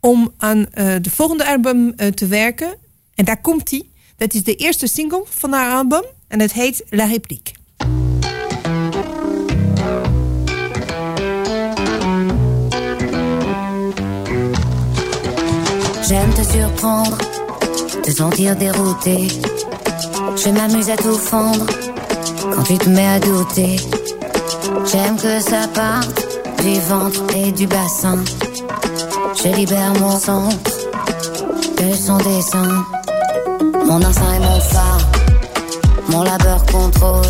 om 0.00 0.34
aan 0.36 0.66
eh, 0.72 0.94
de 1.00 1.10
volgende 1.10 1.46
album 1.46 1.96
te 2.14 2.26
werken. 2.26 2.74
En 3.14 3.24
daar 3.24 3.40
komt 3.40 3.68
die. 3.68 3.90
Dat 4.16 4.34
is 4.34 4.42
de 4.42 4.54
eerste 4.54 4.86
single 4.86 5.24
van 5.28 5.52
haar 5.52 5.74
album. 5.74 6.04
En 6.28 6.40
het 6.40 6.52
heet 6.52 6.84
La 6.88 7.04
Réplique. 7.04 7.58
J'aime 16.08 16.32
te 16.32 16.42
surprendre, 16.42 17.16
te 18.02 18.10
sentir 18.10 18.56
dérouté. 18.56 19.28
Je 20.36 20.50
m'amuse 20.50 20.90
à 20.90 20.96
tout 20.96 21.18
fendre 21.18 21.66
quand 22.42 22.62
tu 22.62 22.78
te 22.78 22.88
mets 22.88 23.06
à 23.06 23.20
douter. 23.20 23.76
J'aime 24.90 25.16
que 25.16 25.40
ça 25.40 25.68
parte 25.74 26.26
du 26.62 26.80
ventre 26.80 27.22
et 27.36 27.52
du 27.52 27.66
bassin. 27.66 28.18
Je 29.42 29.48
libère 29.48 29.92
mon 30.00 30.18
centre 30.18 30.56
de 31.78 31.94
son 31.94 32.18
dessin. 32.18 32.84
Mon 33.86 34.02
instinct 34.02 34.34
est 34.34 34.40
mon 34.40 34.60
phare, 34.60 35.00
mon 36.08 36.22
labeur 36.22 36.64
contrôle 36.66 37.26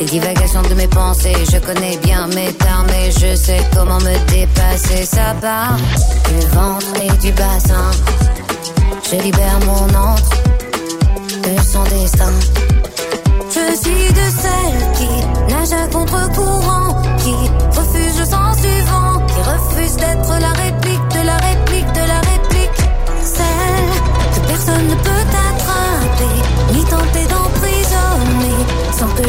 Les 0.00 0.06
divagations 0.06 0.62
de 0.62 0.74
mes 0.74 0.88
pensées, 0.88 1.36
je 1.52 1.58
connais 1.58 1.96
bien 1.98 2.26
mes 2.28 2.52
termes 2.52 2.90
et 2.90 3.10
je 3.12 3.36
sais 3.36 3.60
comment 3.74 3.98
me 3.98 4.30
dépasser. 4.30 5.04
Ça 5.04 5.34
part 5.40 5.76
du 6.28 6.46
ventre 6.48 6.86
et 7.02 7.16
du 7.18 7.32
bassin. 7.32 7.90
Je 9.10 9.16
libère 9.16 9.58
mon 9.66 9.84
entre 9.98 10.42
de 11.42 11.62
son 11.62 11.82
destin. 11.84 12.71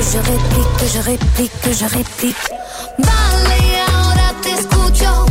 Que 0.03 0.09
je 0.11 0.17
réplique, 0.17 0.77
que 0.79 0.87
je 0.87 0.99
réplique, 0.99 1.51
que 1.61 1.73
je 1.73 1.85
réplique. 1.85 2.49
Vale, 2.97 3.81
ahora 3.87 4.33
te 4.41 4.51
escucho, 4.51 5.25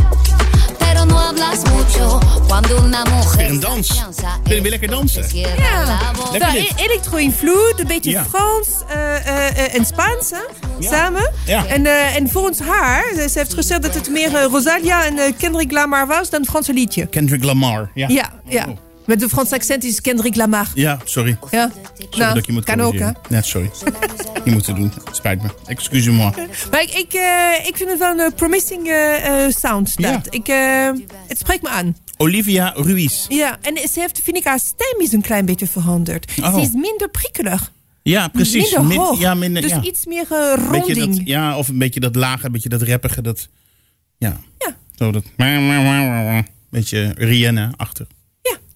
pero 0.79 1.05
no 1.05 1.19
hablas 1.19 1.63
mucho. 1.65 2.19
Cuando 2.47 2.81
una 2.81 3.03
mujer 3.05 3.37
Weer 3.37 3.49
een 3.49 3.59
dans. 3.59 4.03
Willen 4.43 4.63
we 4.63 4.69
lekker 4.69 4.89
dansen? 4.89 5.23
Ja, 5.33 5.47
Lekker 5.47 5.61
nou, 5.61 7.33
een 7.77 7.87
beetje 7.87 8.09
Ja. 8.09 8.25
Frans 8.25 8.67
eh, 8.87 9.15
eh, 9.15 9.47
eh, 9.65 9.75
en 9.75 9.85
Spaans 9.85 10.29
hè? 10.31 10.87
samen. 10.87 11.31
Ja. 11.45 11.65
En, 11.65 11.85
eh, 11.85 12.15
en 12.15 12.29
volgens 12.29 12.59
haar, 12.59 13.03
ze 13.15 13.31
heeft 13.33 13.53
gezegd 13.53 13.81
dat 13.81 13.93
het 13.93 14.09
meer 14.09 14.41
Rosalia 14.43 15.05
en 15.05 15.17
eh, 15.17 15.33
Kendrick 15.37 15.71
Lamar 15.71 16.07
was 16.07 16.29
dan 16.29 16.41
het 16.41 16.49
Franse 16.49 16.73
liedje. 16.73 17.05
Kendrick 17.05 17.43
Lamar. 17.43 17.91
Ja, 17.93 18.07
Ja, 18.07 18.31
ja. 18.47 18.65
Oh. 18.69 18.77
Met 19.05 19.19
de 19.19 19.29
Franse 19.29 19.55
accent 19.55 19.83
is 19.83 20.01
Kendrick 20.01 20.35
Lamar. 20.35 20.67
Ja, 20.75 20.99
sorry. 21.03 21.37
Ja. 21.51 21.71
Sorry 21.93 22.17
Nou, 22.17 22.33
dat 22.33 22.37
ik 22.37 22.45
je 22.45 22.51
moet 22.51 22.63
kan 22.63 22.81
ook 22.81 22.97
hè. 22.99 23.09
Ja, 23.29 23.41
sorry. 23.41 23.69
Niet 24.45 24.53
moeten 24.53 24.75
doen. 24.75 24.91
Spijt 25.11 25.41
me. 25.41 25.47
Excuse-moi. 25.65 26.31
Maar 26.71 26.81
ik, 26.81 26.89
ik, 26.93 27.13
eh, 27.13 27.67
ik 27.67 27.77
vind 27.77 27.89
het 27.89 27.99
wel 27.99 28.11
een 28.11 28.19
eh, 28.19 28.35
promising 28.35 28.87
eh, 28.87 29.45
eh, 29.45 29.51
sound. 29.51 29.95
Dat. 30.01 30.11
Ja. 30.11 30.21
Ik, 30.29 30.47
eh, 30.47 31.05
het 31.27 31.37
spreekt 31.39 31.61
me 31.63 31.69
aan. 31.69 31.95
Olivia 32.17 32.73
Ruiz. 32.75 33.25
Ja, 33.29 33.57
en 33.61 33.77
ze 33.89 33.99
heeft, 33.99 34.19
vind 34.23 34.37
ik, 34.37 34.43
haar 34.43 34.59
stem 34.59 34.99
is 34.99 35.11
een 35.11 35.21
klein 35.21 35.45
beetje 35.45 35.67
veranderd. 35.67 36.31
Oh. 36.41 36.55
Ze 36.55 36.61
is 36.61 36.71
minder 36.71 37.09
prikkelig. 37.09 37.71
Ja, 38.01 38.27
precies. 38.27 38.61
Minder 38.71 38.83
Min- 38.83 38.97
hoog. 38.97 39.19
ja, 39.19 39.33
minder, 39.33 39.61
dus 39.61 39.71
ja. 39.71 39.81
iets 39.81 40.05
meer 40.05 40.25
ronding. 40.69 41.17
dat, 41.17 41.27
ja, 41.27 41.57
of 41.57 41.67
een 41.67 41.77
beetje 41.77 41.99
dat 41.99 42.15
lage, 42.15 42.45
een 42.45 42.51
beetje 42.51 42.69
dat 42.69 42.81
rappige. 42.81 43.21
Dat, 43.21 43.47
ja. 44.17 44.39
Ja. 44.57 44.75
Zo 44.97 45.11
dat. 45.11 45.23
Beetje 46.69 47.13
Rihanna-achtig. 47.17 48.07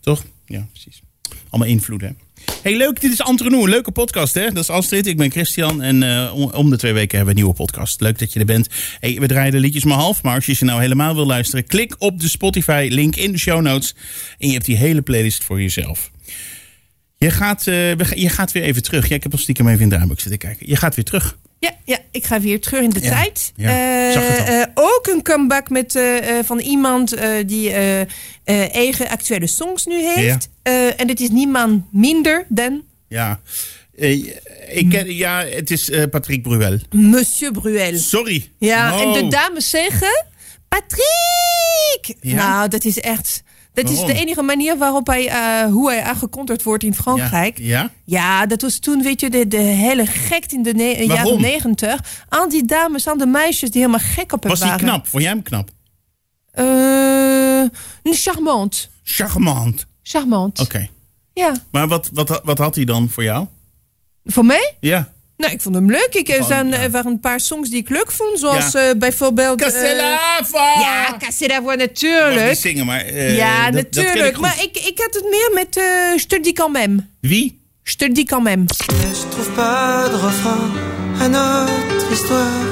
Toch? 0.07 0.23
Ja, 0.45 0.67
precies. 0.71 1.01
Allemaal 1.49 1.69
invloeden. 1.69 2.17
Hey, 2.61 2.77
leuk. 2.77 3.01
Dit 3.01 3.11
is 3.11 3.21
Antronou. 3.21 3.63
Een 3.63 3.69
leuke 3.69 3.91
podcast, 3.91 4.33
hè? 4.33 4.45
Dat 4.51 4.63
is 4.63 4.69
Astrid. 4.69 5.07
Ik 5.07 5.17
ben 5.17 5.31
Christian. 5.31 5.81
En 5.81 6.03
eh, 6.03 6.33
om, 6.53 6.69
de 6.69 6.77
twee 6.77 6.93
weken 6.93 7.17
hebben 7.17 7.35
we 7.35 7.39
een 7.41 7.45
nieuwe 7.45 7.63
podcast. 7.65 8.01
Leuk 8.01 8.19
dat 8.19 8.33
je 8.33 8.39
er 8.39 8.45
bent. 8.45 8.67
Hey, 8.99 9.19
we 9.19 9.27
draaien 9.27 9.51
de 9.51 9.59
liedjes 9.59 9.83
maar 9.83 9.97
half. 9.97 10.23
Maar 10.23 10.35
als 10.35 10.45
je 10.45 10.53
ze 10.53 10.65
nou 10.65 10.81
helemaal 10.81 11.15
wil 11.15 11.25
luisteren, 11.25 11.65
klik 11.65 11.95
op 11.97 12.19
de 12.19 12.29
Spotify-link 12.29 13.15
in 13.15 13.31
de 13.31 13.37
show 13.37 13.61
notes. 13.61 13.95
En 14.37 14.47
je 14.47 14.53
hebt 14.53 14.65
die 14.65 14.77
hele 14.77 15.01
playlist 15.01 15.43
voor 15.43 15.61
jezelf. 15.61 16.11
Je 17.17 17.31
gaat, 17.31 17.63
ga- 17.63 18.15
je 18.15 18.29
gaat 18.29 18.51
weer 18.51 18.63
even 18.63 18.83
terug. 18.83 19.07
Ja, 19.09 19.15
ik 19.15 19.23
heb 19.23 19.31
al 19.31 19.37
stiekem 19.37 19.67
even 19.67 19.81
in 19.81 19.89
de 19.89 20.13
zitten 20.15 20.37
kijken. 20.37 20.67
Je 20.69 20.75
gaat 20.75 20.95
weer 20.95 21.05
terug. 21.05 21.37
Ja, 21.59 21.71
ja, 21.85 21.97
ik 22.11 22.25
ga 22.25 22.39
weer 22.39 22.59
terug 22.61 22.81
in 22.81 22.89
de 22.89 23.01
Ja, 23.01 23.09
tijd. 23.09 23.51
ja, 23.55 23.69
eh, 24.45 24.65
ook 24.73 25.07
een 25.11 25.21
comeback 25.21 25.69
met, 25.69 25.95
eh, 25.95 26.39
van 26.43 26.59
iemand 26.59 27.15
die 27.45 27.71
eigen 28.71 29.09
actuele 29.09 29.47
songs 29.47 29.85
nu 29.85 30.01
heeft. 30.03 30.49
En 30.97 31.07
het 31.07 31.19
is 31.19 31.29
niemand 31.29 31.83
minder 31.91 32.45
dan 32.49 32.83
Ja. 33.07 33.39
Ik 34.69 34.89
ken, 34.89 35.15
ja, 35.15 35.45
het 35.45 35.71
is 35.71 35.89
Patrick 36.11 36.41
Bruel. 36.41 36.77
Monsieur 36.91 37.51
Bruel. 37.51 37.97
Sorry. 37.97 38.49
Ja, 38.59 38.93
Oh. 38.95 39.01
en 39.01 39.23
de 39.23 39.27
dames 39.29 39.69
zeggen... 39.69 40.25
Patrick! 40.67 42.15
Nou, 42.21 42.69
dat 42.69 42.83
is 42.85 42.99
echt... 42.99 43.43
Dat 43.83 43.89
is 43.89 44.05
de 44.05 44.13
enige 44.13 44.41
manier 44.41 44.77
waarop 44.77 45.07
hij, 45.07 45.27
eh, 45.27 45.71
hoe 45.71 45.89
hij 45.89 46.03
aangekondigd 46.03 46.63
wordt 46.63 46.83
in 46.83 46.93
Frankrijk. 46.93 47.57
Ja? 47.57 47.65
ja? 47.65 47.91
Ja, 48.03 48.45
dat 48.45 48.61
was 48.61 48.79
toen, 48.79 49.01
weet 49.01 49.19
je, 49.19 49.29
de, 49.29 49.47
de 49.47 49.57
hele 49.57 50.05
gek 50.05 50.51
in 50.51 50.63
de 50.63 50.73
ne- 50.73 51.03
jaren 51.05 51.41
negentig. 51.41 52.25
Al 52.29 52.49
die 52.49 52.65
dames, 52.65 53.07
al 53.07 53.17
de 53.17 53.25
meisjes 53.25 53.71
die 53.71 53.81
helemaal 53.81 54.07
gek 54.13 54.31
op 54.33 54.41
hem 54.41 54.51
Was 54.51 54.59
hij 54.59 54.69
waren. 54.69 54.85
knap? 54.85 55.07
Vond 55.07 55.23
jij 55.23 55.31
hem 55.31 55.43
knap? 55.43 55.69
Eh, 56.51 58.13
charmant. 58.13 58.89
Charmant. 59.03 59.85
Charmant. 60.03 60.59
Oké. 60.59 60.89
Ja. 61.33 61.53
Maar 61.71 61.87
wat, 61.87 62.09
wat, 62.13 62.41
wat 62.43 62.57
had 62.57 62.75
hij 62.75 62.85
dan 62.85 63.09
voor 63.09 63.23
jou? 63.23 63.45
Voor 64.23 64.45
mij? 64.45 64.75
Ja. 64.79 65.13
Nou, 65.37 65.51
ik 65.53 65.61
vond 65.61 65.75
hem 65.75 65.91
leuk. 65.91 66.09
Ik, 66.11 66.27
er, 66.27 66.33
Gewoon, 66.33 66.47
zijn, 66.47 66.67
ja. 66.69 66.77
er 66.77 66.89
waren 66.91 67.11
een 67.11 67.19
paar 67.19 67.39
songs 67.39 67.69
die 67.69 67.79
ik 67.79 67.89
leuk 67.89 68.11
vond. 68.11 68.39
Zoals 68.39 68.71
Ja. 68.71 68.89
eh, 68.89 68.95
bijvoorbeeld... 68.97 69.61
eh, 69.61 69.67
Castellava! 69.67 70.79
ja, 70.79 71.15
Cassé 71.19 71.45
la 71.47 71.61
Voix, 71.61 71.73
Ik 71.73 71.77
mag 71.77 71.77
natuurlijk. 71.77 72.47
niet 72.49 72.57
zingen, 72.57 72.85
maar... 72.85 72.99
eh, 73.01 73.37
ja, 73.37 73.71
dat- 73.71 73.73
dat 73.73 73.89
ken 73.91 74.01
ik 74.03 74.07
natuurlijk. 74.07 74.37
maar 74.39 74.57
ik, 74.61 74.77
ik 74.77 74.99
had 74.99 75.13
het 75.13 75.23
meer 75.29 75.51
met 75.53 75.77
uh, 75.77 75.83
Je 76.15 76.25
te 76.27 76.39
dis 76.39 76.53
quand 76.53 76.71
même. 76.73 77.07
Wie? 77.21 77.61
Je 77.83 77.95
te 77.95 78.11
dis 78.11 78.23
quand 78.25 78.43
même. 78.43 78.65
Mais 79.01 79.17
je 79.19 79.27
trouve 79.29 79.51
pas 79.51 80.09
de 80.09 80.17
refrain 80.17 80.71
à 81.21 81.27
notre 81.27 82.11
histoire. 82.11 82.65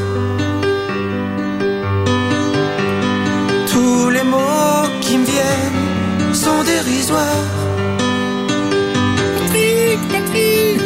Tous 3.71 4.09
les 4.09 4.23
mots 4.23 4.89
qui 5.01 5.17
me 5.17 5.25
viennent 5.25 6.33
sont 6.35 6.63
dérisoires. 6.65 7.74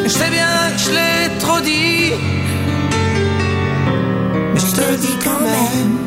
Je 0.10 0.14
sais 0.16 0.30
bien 0.32 0.72
que 0.76 0.80
je 0.86 0.90
l'ai 0.90 1.38
trop 1.38 1.60
dit. 1.62 2.12
Mais 4.54 4.60
je 4.60 4.72
te 4.76 4.82
le 4.92 4.98
dis 4.98 5.18
quand 5.24 5.40
même. 5.40 5.98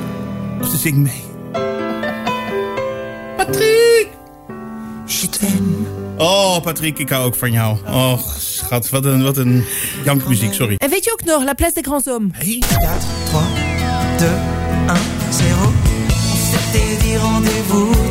Ze 0.70 0.76
zingt 0.76 0.98
mee. 0.98 1.22
Patrick! 3.36 4.08
Je 5.06 5.26
t'aime. 5.28 5.86
Oh, 6.18 6.60
Patrick, 6.62 6.98
ik 6.98 7.08
hou 7.08 7.24
ook 7.26 7.36
van 7.36 7.52
jou. 7.52 7.76
Oh, 7.86 8.18
schat, 8.38 8.90
wat 8.90 9.04
een, 9.04 9.22
wat 9.22 9.36
een 9.36 9.64
jankmuziek, 10.04 10.54
sorry. 10.54 10.74
En 10.78 10.90
weet 10.90 11.04
je 11.04 11.12
ook 11.12 11.24
nog, 11.24 11.44
La 11.44 11.54
Place 11.54 11.74
des 11.74 11.84
Grands 11.86 12.06
Hommes? 12.06 12.32
Hey. 12.38 12.44
4, 12.44 12.60
3, 13.24 13.40
2, 14.16 14.28
1, 14.28 14.96
0. 15.30 15.58
On 15.64 16.36
s'était 16.50 16.96
dit 17.04 17.16
rendez-vous 17.16 18.01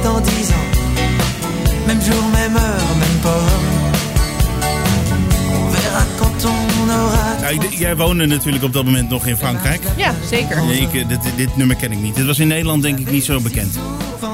jij 7.82 7.96
woonde 7.96 8.26
natuurlijk 8.26 8.63
op 8.63 8.74
dat 8.74 8.86
moment 8.86 9.10
nog 9.10 9.26
in 9.26 9.38
Frankrijk. 9.38 9.82
Ja, 9.98 10.13
zeker. 10.30 10.72
Ik, 10.72 10.94
eh, 10.94 11.08
dit, 11.08 11.20
dit 11.36 11.58
nummer 11.58 11.76
ken 11.76 11.91
ik 11.91 12.00
niet. 12.00 12.15
Dit 12.15 12.26
was 12.26 12.39
in 12.39 12.48
Nederland 12.48 12.82
denk 12.82 13.00
ik 13.00 13.12
niet 13.12 13.24
zo 13.24 13.39
bekend. 13.39 13.78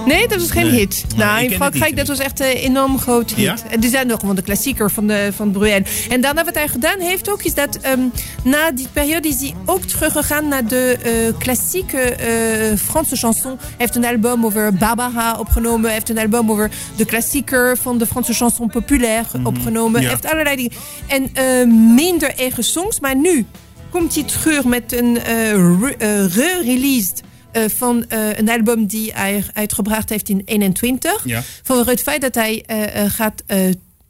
Nee, 0.08 0.28
dat 0.28 0.40
was 0.40 0.52
geen 0.52 0.66
Nee. 0.68 0.80
hit. 0.80 1.04
Nee, 1.10 1.18
nou, 1.26 1.44
in 1.44 1.52
Frankrijk, 1.52 1.88
niet. 1.88 1.98
dat 1.98 2.08
was 2.08 2.20
echt 2.20 2.40
een 2.40 2.46
enorm 2.46 3.00
groot 3.00 3.30
hit. 3.30 3.40
Ja? 3.40 3.56
En 3.70 3.80
die 3.80 3.90
zijn 3.90 4.08
nog 4.08 4.20
gewoon 4.20 4.36
de 4.36 4.42
klassieker 4.42 4.92
van, 4.92 5.08
de, 5.08 5.30
van 5.36 5.52
Bruel. 5.52 5.82
En 6.10 6.22
daarna 6.22 6.44
wat 6.46 6.54
hij 6.56 6.68
gedaan 6.68 7.00
heeft 7.00 7.30
ook, 7.32 7.44
is 7.44 7.54
dat 7.54 7.78
ehm, 7.82 8.00
na 8.44 8.72
die 8.72 8.88
periode 8.94 9.28
is 9.28 9.40
hij 9.40 9.54
ook 9.66 9.84
teruggegaan 9.84 10.48
naar 10.48 10.68
de 10.68 10.98
eh, 11.04 11.12
klassieke 11.40 11.98
eh, 12.00 12.78
Franse 12.78 13.16
chanson. 13.16 13.52
Hij 13.60 13.68
heeft 13.78 13.96
een 13.96 14.06
album 14.06 14.46
over 14.46 14.74
Barbara 14.74 15.36
opgenomen. 15.40 15.84
Hij 15.84 15.94
heeft 15.94 16.10
een 16.10 16.18
album 16.20 16.52
over 16.52 16.70
de 16.96 17.06
klassieker 17.06 17.78
van 17.78 17.98
de 17.98 18.06
Franse 18.06 18.34
chanson 18.34 18.70
populaire 18.70 19.28
opgenomen. 19.44 19.92
Mhm. 19.92 20.02
Ja. 20.02 20.08
Hij 20.08 20.18
heeft 20.22 20.32
allerlei 20.34 20.56
dingen. 20.56 20.72
En 21.08 21.30
eh, 21.34 21.68
minder 21.96 22.34
eigen 22.38 22.64
songs, 22.64 23.00
maar 23.00 23.16
nu 23.16 23.46
komt 23.90 24.16
hij 24.16 24.24
terug 24.24 24.64
met 24.64 24.92
een 24.94 25.18
eh, 25.22 25.52
re- 25.52 25.96
eh, 25.98 26.36
re-released 26.36 27.20
eh, 27.22 27.26
van 27.66 28.10
eh, 28.10 28.38
een 28.38 28.50
album 28.50 28.86
die 28.86 29.12
hij 29.14 29.44
uitgebracht 29.54 30.10
heeft 30.10 30.30
in 30.30 30.42
21. 30.46 31.26
Ja. 31.26 31.44
Vanwege 31.64 31.90
het 31.90 32.02
feit 32.02 32.22
dat 32.22 32.36
hij 32.36 32.64
eh, 32.66 33.04
eh, 33.04 33.12
gaat 33.12 33.44
eh, 33.46 33.66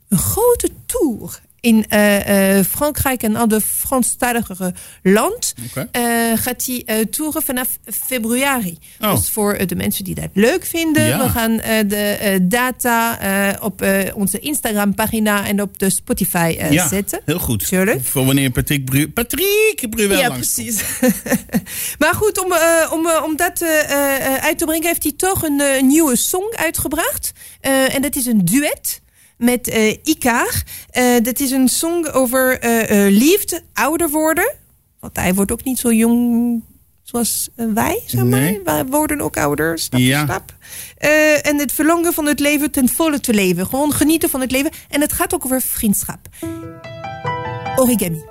een 0.08 0.18
grote 0.18 0.70
tour 0.86 1.40
in 1.60 1.84
eh, 1.88 2.58
eh, 2.58 2.64
Frankrijk 2.64 3.22
en 3.22 3.36
ander 3.36 3.60
Franstalige 3.60 4.74
land. 5.02 5.54
Oké. 5.68 5.88
eh, 5.92 6.02
gaat 6.34 6.66
hij 6.66 6.82
eh, 6.86 7.04
toeren 7.04 7.42
vanaf 7.42 7.78
februari. 8.06 8.78
Oh. 9.00 9.14
Dus 9.14 9.30
voor 9.30 9.66
de 9.66 9.74
mensen 9.76 10.04
die 10.04 10.14
dat 10.14 10.28
leuk 10.32 10.64
vinden. 10.64 11.06
Ja. 11.06 11.22
We 11.22 11.28
gaan 11.28 11.56
de 11.88 12.38
data 12.42 13.18
op 13.62 13.86
onze 14.14 14.38
Instagram 14.38 14.94
pagina 14.94 15.46
en 15.46 15.62
op 15.62 15.78
de 15.78 15.90
Spotify 15.90 16.56
Ja, 16.70 16.88
zetten. 16.88 17.20
heel 17.24 17.38
goed. 17.38 17.66
Voor 18.02 18.24
wanneer 18.26 18.50
Patrick, 18.50 18.84
Bru 18.84 19.08
Patrick 19.08 19.86
Bruel 19.90 20.10
Ja, 20.18 20.28
langs 20.28 20.52
precies. 20.54 20.82
maar 21.98 22.14
goed, 22.14 22.44
om, 22.44 22.52
om, 22.92 23.08
om 23.24 23.36
dat 23.36 23.62
uit 24.40 24.58
te 24.58 24.64
brengen, 24.64 24.86
heeft 24.86 25.02
hij 25.02 25.12
toch 25.16 25.42
een 25.42 25.86
nieuwe 25.86 26.16
song 26.16 26.52
uitgebracht. 26.56 27.32
En 27.60 28.02
dat 28.02 28.16
is 28.16 28.26
een 28.26 28.44
duet 28.44 29.00
met 29.38 29.68
eh 29.68 29.96
Ikaar. 30.04 30.62
Eh, 30.90 31.04
dat 31.22 31.40
is 31.40 31.50
een 31.50 31.68
song 31.68 32.06
over 32.06 32.58
eh, 32.60 33.10
liefde, 33.10 33.60
ouder 33.72 34.10
worden. 34.10 34.54
Want 35.00 35.16
hij 35.16 35.34
wordt 35.34 35.52
ook 35.52 35.64
niet 35.64 35.78
zo 35.78 35.92
jong 35.92 36.62
zoals 37.02 37.48
wij, 37.54 38.02
zeg 38.06 38.20
maar. 38.24 38.40
Nee. 38.40 38.60
Wij 38.64 38.84
worden 38.86 39.20
ook 39.20 39.36
ouder, 39.36 39.78
stap 39.78 40.00
Ja. 40.00 40.18
voor 40.18 40.26
stap. 40.34 40.54
En 41.42 41.58
het 41.58 41.72
verlangen 41.72 42.12
van 42.12 42.26
het 42.26 42.40
leven 42.40 42.70
ten 42.70 42.88
volle 42.88 43.20
te 43.20 43.34
leven. 43.34 43.66
Gewoon 43.66 43.92
genieten 43.92 44.30
van 44.30 44.40
het 44.40 44.50
leven. 44.50 44.70
En 44.88 45.00
het 45.00 45.12
gaat 45.12 45.34
ook 45.34 45.44
over 45.44 45.62
vriendschap. 45.62 46.18
Origami. 47.76 48.22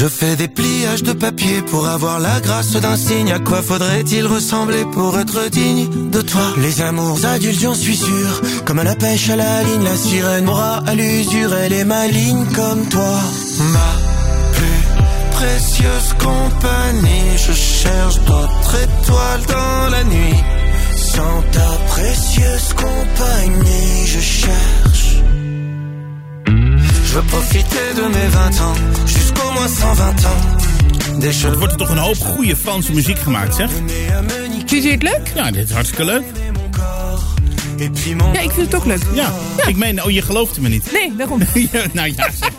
Je 0.00 0.06
fais 0.06 0.34
des 0.34 0.48
pliages 0.48 1.02
de 1.02 1.12
papier 1.12 1.60
pour 1.60 1.86
avoir 1.86 2.20
la 2.20 2.40
grâce 2.40 2.72
d'un 2.72 2.96
signe. 2.96 3.30
À 3.32 3.38
quoi 3.38 3.60
faudrait-il 3.60 4.26
ressembler 4.26 4.86
pour 4.94 5.18
être 5.18 5.50
digne 5.50 6.08
de 6.10 6.22
toi? 6.22 6.54
Les 6.56 6.80
amours 6.80 7.22
adultes, 7.22 7.60
j'en 7.60 7.74
suis 7.74 7.98
sûr. 7.98 8.40
Comme 8.64 8.82
la 8.82 8.96
pêche 8.96 9.28
à 9.28 9.36
la 9.36 9.62
ligne, 9.62 9.84
la 9.84 9.96
sirène 9.96 10.48
aura 10.48 10.78
à 10.86 10.94
l'usure. 10.94 11.54
Elle 11.54 11.74
est 11.74 11.84
maligne 11.84 12.46
comme 12.46 12.88
toi. 12.88 13.20
Ma 13.74 13.92
plus 14.54 14.86
précieuse 15.32 16.14
compagnie. 16.18 17.36
Je 17.36 17.52
cherche 17.52 18.20
d'autres 18.20 18.76
étoiles 18.82 19.46
dans 19.48 19.90
la 19.90 20.04
nuit. 20.04 20.40
Sans 20.96 21.42
ta 21.52 21.68
précieuse 21.88 22.72
compagnie, 22.72 24.06
je 24.06 24.20
cherche. 24.20 24.89
Profiter 27.30 27.94
de 27.94 28.08
mes 28.12 28.28
20 28.30 28.60
ans, 28.60 28.76
jusqu'au 29.06 29.50
moins 29.52 29.68
120 29.68 30.24
ans. 30.26 31.20
Des 31.20 31.42
Er 31.42 31.58
wordt 31.58 31.72
er 31.72 31.78
toch 31.78 31.88
een 31.88 31.98
hoop 31.98 32.16
goede 32.16 32.56
Franse 32.56 32.92
muziek 32.92 33.18
gemaakt, 33.18 33.54
zeg? 33.54 33.70
Vind 34.66 34.82
je 34.84 34.90
het 34.90 35.02
leuk? 35.02 35.32
Ja, 35.34 35.50
dit 35.50 35.68
is 35.68 35.74
hartstikke 35.74 36.04
leuk. 36.04 36.22
Ja, 38.32 38.40
ik 38.40 38.50
vind 38.50 38.66
het 38.66 38.74
ook 38.74 38.84
leuk. 38.84 39.02
Ja, 39.14 39.32
ik 39.66 39.76
meen, 39.76 40.04
oh, 40.04 40.10
je 40.10 40.22
geloofde 40.22 40.60
me 40.60 40.68
niet. 40.68 40.92
Nee, 40.92 41.16
daarom. 41.16 41.40
ja, 41.72 41.82
nou 41.92 42.12
ja, 42.16 42.28
zeg. 42.40 42.50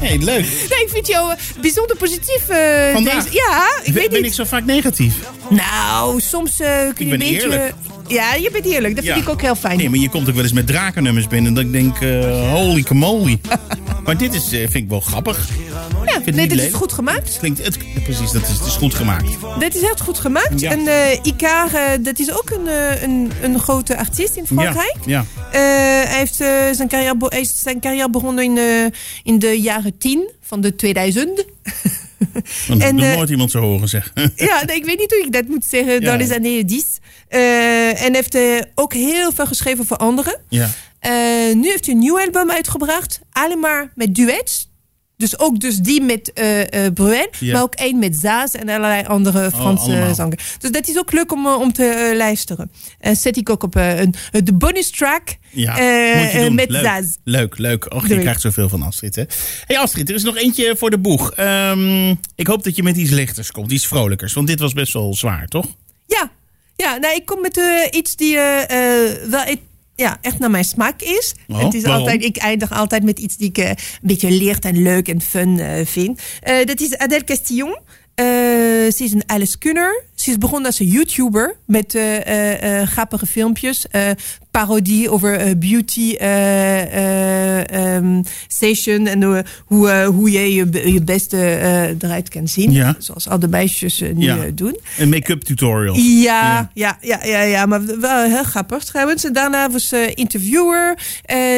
Nee, 0.00 0.18
leuk. 0.18 0.44
Nee, 0.70 0.82
ik 0.82 0.88
vind 0.92 1.06
jou 1.06 1.30
eh, 1.32 1.36
bijzonder 1.60 1.96
positief. 1.96 2.48
eh, 2.48 2.92
Vandaag? 2.92 3.24
deze- 3.24 3.34
Ja, 3.36 3.68
ik 3.82 3.92
weet 3.92 4.10
ben 4.10 4.18
niet. 4.18 4.26
ik 4.30 4.34
zo 4.34 4.44
vaak 4.44 4.64
negatief? 4.64 5.14
Nou, 5.48 6.20
soms 6.20 6.60
eh, 6.60 6.68
kun 6.68 6.86
je 6.86 6.94
ben 7.04 7.12
een 7.12 7.18
beetje... 7.18 7.34
eerlijk. 7.42 7.74
Ja, 8.08 8.34
je 8.34 8.50
bent 8.50 8.64
eerlijk. 8.64 8.94
Dat 8.94 9.04
vind 9.04 9.16
Ja. 9.16 9.22
ik 9.22 9.28
ook 9.28 9.42
heel 9.42 9.54
fijn. 9.54 9.76
Nee, 9.76 9.90
maar 9.90 9.98
je 9.98 10.08
komt 10.08 10.28
ook 10.28 10.34
wel 10.34 10.42
eens 10.42 10.52
met 10.52 10.66
drakennummers 10.66 11.26
binnen. 11.28 11.54
Dat 11.54 11.64
ik 11.64 11.72
denk, 11.72 12.00
eh, 12.00 12.52
holy 12.52 12.82
camoly. 12.82 13.40
maar 14.04 14.16
dit 14.16 14.34
is, 14.34 14.44
eh, 14.44 14.58
vind 14.58 14.74
ik 14.74 14.88
wel 14.88 15.00
grappig. 15.00 15.48
ja, 16.04 16.20
nee, 16.32 16.48
dit 16.48 16.60
is 16.60 16.72
goed 16.72 16.92
gemaakt. 16.92 17.36
Klinkt, 17.38 17.64
het, 17.64 17.78
precies, 18.04 18.30
dat 18.30 18.42
is, 18.42 18.48
het 18.48 18.66
is 18.66 18.74
goed 18.74 18.94
gemaakt. 18.94 19.26
Dit 19.58 19.74
is 19.74 19.80
heel 19.80 19.96
goed 20.02 20.18
gemaakt. 20.18 20.60
Ja. 20.60 20.70
En 20.70 20.86
eh, 20.86 22.04
dat 22.04 22.18
is 22.18 22.32
ook 22.32 22.50
een, 22.50 22.66
een, 23.02 23.30
een 23.42 23.58
grote 23.58 23.96
artiest 23.98 24.36
in 24.36 24.46
Frankrijk. 24.46 24.96
Ja, 25.06 25.24
hij, 25.50 26.18
heeft, 26.18 26.34
zijn 26.76 26.88
carrière 26.88 27.44
zijn 27.54 27.80
carrière 27.80 28.10
begonnen 28.10 28.44
in, 28.44 28.54
de 28.54 28.90
in 29.22 29.38
de 29.38 29.60
jaren 29.60 29.98
10 29.98 30.30
van 30.40 30.60
de 30.60 30.74
2000. 30.74 31.44
Want 32.68 32.82
En, 32.82 32.94
nog 32.94 33.04
eh, 33.04 33.16
nooit 33.16 33.30
iemand 33.30 33.50
zo 33.50 33.60
horen 33.60 33.88
zeggen. 33.88 34.12
ja, 34.36 34.64
nee, 34.64 34.76
ik 34.76 34.84
weet 34.84 34.98
niet 34.98 35.10
hoe 35.10 35.24
ik 35.24 35.32
dat 35.32 35.46
moet 35.48 35.64
zeggen. 35.64 35.92
Ja. 35.92 36.00
Dans 36.00 36.28
les 36.28 36.36
années 36.36 36.64
10. 36.66 36.84
Eh, 37.28 38.02
en 38.04 38.14
heeft 38.14 38.34
eh, 38.34 38.60
ook 38.74 38.92
heel 38.92 39.32
veel 39.32 39.46
geschreven 39.46 39.86
voor 39.86 39.96
anderen. 39.96 40.40
ja. 40.48 40.68
Nu 41.54 41.68
heeft 41.68 41.84
hij 41.84 41.94
een 41.94 42.00
nieuw 42.00 42.20
album 42.20 42.50
uitgebracht. 42.50 43.20
Alleen 43.32 43.60
maar 43.60 43.92
met 43.94 44.14
duets. 44.14 44.72
Dus 45.16 45.38
ook 45.38 45.60
dus 45.60 45.76
die 45.76 46.02
met 46.02 46.32
eh 46.32 46.86
eh 46.86 46.92
Bruel. 46.92 47.26
Ja. 47.38 47.52
Maar 47.52 47.62
ook 47.62 47.74
één 47.74 47.98
met 47.98 48.16
Zaas 48.16 48.54
en 48.54 48.68
allerlei 48.68 49.04
andere 49.04 49.50
Franse 49.50 49.84
allemaal. 49.84 50.14
zangers. 50.14 50.56
Dus 50.58 50.70
dat 50.70 50.88
is 50.88 50.98
ook 50.98 51.12
leuk 51.12 51.32
om, 51.32 51.46
eh, 51.46 51.60
om 51.60 51.72
te 51.72 52.14
luisteren. 52.16 52.70
En 52.98 53.16
zet 53.16 53.36
ik 53.36 53.50
ook 53.50 53.62
op 53.62 53.74
een, 53.74 54.14
de 54.30 54.52
bonus 54.52 54.90
track 54.90 55.36
Ja, 55.50 55.72
met 56.50 56.70
leuk. 56.70 56.84
Zaas. 56.84 57.16
Leuk, 57.24 57.58
leuk. 57.58 57.94
Och, 57.94 58.08
je 58.08 58.18
krijgt 58.18 58.40
zoveel 58.40 58.68
van 58.68 58.82
Astrid, 58.82 59.14
hè? 59.14 59.22
hey 59.66 59.78
Astrid, 59.78 60.08
er 60.08 60.14
is 60.14 60.22
nog 60.22 60.36
eentje 60.36 60.74
voor 60.76 60.90
de 60.90 60.98
boeg. 60.98 61.32
Ehm, 61.32 62.10
ik 62.34 62.46
hoop 62.46 62.64
dat 62.64 62.76
je 62.76 62.82
met 62.82 62.96
iets 62.96 63.10
lichters 63.10 63.50
komt, 63.50 63.72
iets 63.72 63.86
vrolijkers. 63.86 64.32
Want 64.32 64.46
dit 64.46 64.58
was 64.60 64.72
best 64.72 64.92
wel 64.92 65.14
zwaar, 65.14 65.46
toch? 65.48 65.66
Ja, 66.06 66.30
ja 66.76 66.96
nou, 66.96 67.14
ik 67.14 67.26
kom 67.26 67.40
met 67.40 67.60
iets 67.90 68.16
die 68.16 68.36
wel 69.28 69.44
ja, 69.96 70.18
echt 70.20 70.38
naar 70.38 70.50
mijn 70.50 70.64
smaak 70.64 71.02
is. 71.02 71.34
Oh, 71.48 71.64
het 71.64 71.74
is 71.74 71.82
waarom? 71.82 72.00
altijd, 72.00 72.24
ik 72.24 72.36
eindig 72.36 72.72
altijd 72.72 73.04
met 73.04 73.18
iets 73.18 73.36
die 73.36 73.48
ik 73.48 73.58
eh, 73.58 73.68
een 73.68 73.76
beetje 74.00 74.30
licht 74.30 74.64
en 74.64 74.82
leuk 74.82 75.08
en 75.08 75.20
fun 75.20 75.58
eh, 75.58 75.86
vind. 75.86 76.22
Eh, 76.40 76.66
dat 76.66 76.80
is 76.80 76.96
Adèle 76.96 77.24
Castillon. 77.24 77.78
Ze 78.16 78.94
is 78.98 79.12
een 79.12 79.26
alleskunner. 79.26 80.04
Ze 80.14 80.30
is 80.30 80.38
begonnen 80.38 80.66
als 80.66 80.78
een 80.78 80.86
YouTuber 80.86 81.56
met 81.66 81.98
grappige 82.84 83.26
filmpjes. 83.26 83.86
Parodie 84.60 85.10
over 85.10 85.36
eh, 85.36 85.50
beauty 85.56 86.14
eh, 86.14 86.82
eh, 86.82 87.94
ehm, 87.96 88.22
station. 88.48 89.06
En 89.06 89.22
hoe, 89.66 90.04
hoe, 90.04 90.30
je 90.30 90.54
je, 90.54 90.66
be- 90.66 90.92
je 90.92 91.02
beste 91.02 91.36
eruit 91.98 92.28
kan 92.28 92.48
zien. 92.48 92.72
Ja. 92.72 92.94
Zoals 92.98 93.28
al 93.28 93.38
de 93.38 93.48
meisjes 93.48 94.00
nu 94.00 94.14
Ja. 94.24 94.36
doen. 94.54 94.78
Een 94.98 95.08
make-up 95.08 95.42
tutorial. 95.42 95.96
Ja, 95.96 96.70
ja, 96.74 96.98
ja, 97.00 97.24
ja, 97.24 97.40
ja, 97.42 97.66
maar 97.66 98.00
wel 98.00 98.22
heel 98.24 98.42
grappig 98.44 98.84
trouwens. 98.84 99.24
En 99.24 99.32
daarna 99.32 99.70
was 99.70 99.88
ze 99.88 100.12
interviewer. 100.14 100.98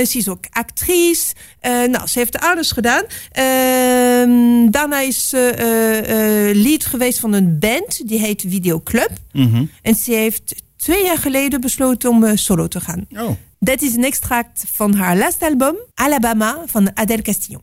Ze 0.07 0.13
is 0.13 0.29
ook 0.29 0.45
actrice. 0.51 1.35
Nou, 1.63 2.07
ze 2.07 2.19
heeft 2.19 2.39
alles 2.39 2.71
gedaan. 2.73 3.03
Ehm, 3.33 4.71
daarna 4.71 5.01
is 5.01 5.29
ze 5.29 6.53
lead 6.55 6.85
geweest 6.85 7.19
van 7.19 7.33
een 7.33 7.59
band. 7.59 8.09
Die 8.09 8.19
heet 8.21 8.45
Video 8.49 8.81
Club. 8.85 9.11
Mhm. 9.33 9.65
En 9.83 9.95
ze 9.95 10.13
heeft 10.13 10.55
twee 10.77 11.05
jaar 11.05 11.19
geleden 11.19 11.61
besloten 11.61 12.11
om 12.11 12.25
eh, 12.25 12.33
solo 12.35 12.69
te 12.69 12.81
gaan. 12.81 13.07
Oh. 13.11 13.31
Dat 13.59 13.83
is 13.83 13.95
een 13.95 14.05
extract 14.05 14.65
van 14.73 14.95
haar 14.95 15.17
laatste 15.17 15.45
album, 15.45 15.77
Alabama, 15.95 16.63
van 16.67 16.91
Adèle 16.95 17.23
Castillon. 17.23 17.63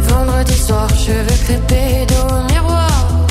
Vendredi 0.00 0.52
soir, 0.66 0.88
cheveux 0.88 1.42
crépés 1.44 2.06
dos 2.06 2.32
au 2.32 2.42
miroir. 2.42 3.26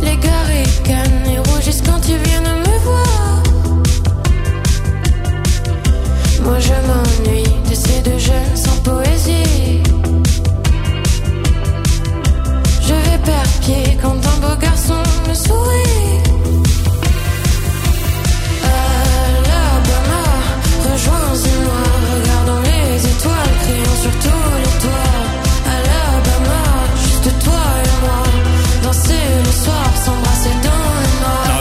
Les 0.00 0.18
gars 0.20 0.42
ricanent 0.46 1.26
et 1.26 1.38
rougissent 1.50 1.82
quand 1.82 2.08
ils 2.08 2.18
viennent 2.18 2.58
me 2.66 2.78
voir. 2.78 3.42
Moi 6.42 6.58
je 6.60 6.74
m'ennuie 6.86 7.68
de 7.70 7.74
ces 7.74 8.00
deux 8.02 8.18
jeunes 8.18 8.53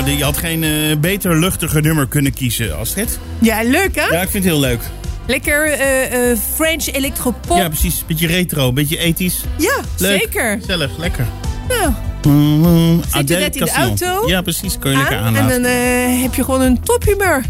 die 0.06 0.24
had 0.24 0.38
geen 0.38 0.64
eh, 0.64 0.98
beter 0.98 1.40
luchtiger 1.40 1.82
nummer 1.82 2.08
kunnen 2.08 2.34
kiezen, 2.34 2.78
Astrid. 2.78 3.20
Ja, 3.40 3.64
leuk 3.64 3.96
hè? 3.96 4.06
Ja, 4.06 4.22
ik 4.22 4.30
vind 4.30 4.44
het 4.44 4.54
heel 4.54 4.60
leuk. 4.60 4.82
Lekker 5.28 5.66
eh, 5.72 6.32
eh, 6.32 6.38
French 6.56 6.86
electropop. 6.88 7.58
Ja, 7.58 7.68
precies. 7.68 8.04
Beetje 8.08 8.28
retro, 8.28 8.74
beetje 8.74 8.98
ethisch. 8.98 9.42
Ja, 9.58 9.80
Leuk. 9.98 10.20
zeker. 10.22 10.58
Gezellig, 10.60 10.98
lekker. 10.98 11.28
Nou, 11.70 11.92
Mm, 12.28 13.02
Zet 13.12 13.28
je 13.30 13.40
dat 13.40 13.56
in 13.56 13.66
de 13.66 13.72
auto? 13.72 14.28
Ja, 14.28 14.42
precies. 14.42 14.80
Kan 14.80 14.92
je 14.92 14.98
lekker 14.98 15.18
aan, 15.18 15.36
en 15.36 15.48
dan 15.48 15.64
eh, 15.64 16.22
heb 16.22 16.34
je 16.36 16.44
gewoon 16.44 16.62
een 16.62 16.82
tophumeur. 16.84 17.46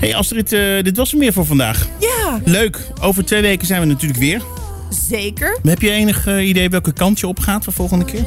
hey 0.00 0.14
Astrid, 0.14 0.52
eh, 0.52 0.82
dit 0.82 0.96
was 0.96 1.12
er 1.12 1.18
meer 1.18 1.32
voor 1.32 1.46
vandaag. 1.46 1.86
Ja, 2.00 2.40
Leuk. 2.44 2.78
Over 3.00 3.24
twee 3.24 3.42
weken 3.42 3.66
zijn 3.66 3.80
we 3.80 3.86
natuurlijk 3.86 4.20
weer. 4.20 4.42
zeker. 5.08 5.58
Heb 5.62 5.80
je 5.82 5.90
enig 5.90 6.26
idee 6.38 6.68
welke 6.68 6.92
kant 6.92 7.20
je 7.20 7.26
op 7.26 7.38
gaat 7.38 7.64
de 7.64 7.72
volgende 7.72 8.04
keer? 8.04 8.24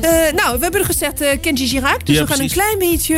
Eh, 0.00 0.32
nou, 0.34 0.56
we 0.58 0.62
hebben 0.62 0.84
gezegd 0.84 1.20
eh 1.20 1.40
Kenji 1.40 1.68
Girac. 1.68 2.06
Dus 2.06 2.16
Ja, 2.16 2.22
we 2.22 2.28
gaan 2.28 2.36
precies. 2.36 2.56
een 2.56 2.62
klein 2.62 2.90
beetje 2.90 3.14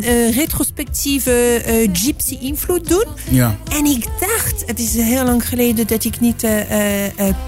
eh, 0.00 0.36
retrospectieve 0.36 1.62
gypsy 1.92 2.36
invloed 2.40 2.88
doen. 2.88 3.04
Ja. 3.30 3.56
En 3.72 3.84
ik 3.84 4.04
dacht, 4.20 4.62
het 4.66 4.78
is 4.78 4.94
heel 4.94 5.24
lang 5.24 5.48
geleden 5.48 5.86
dat 5.86 6.04
ik 6.04 6.20
niet 6.20 6.46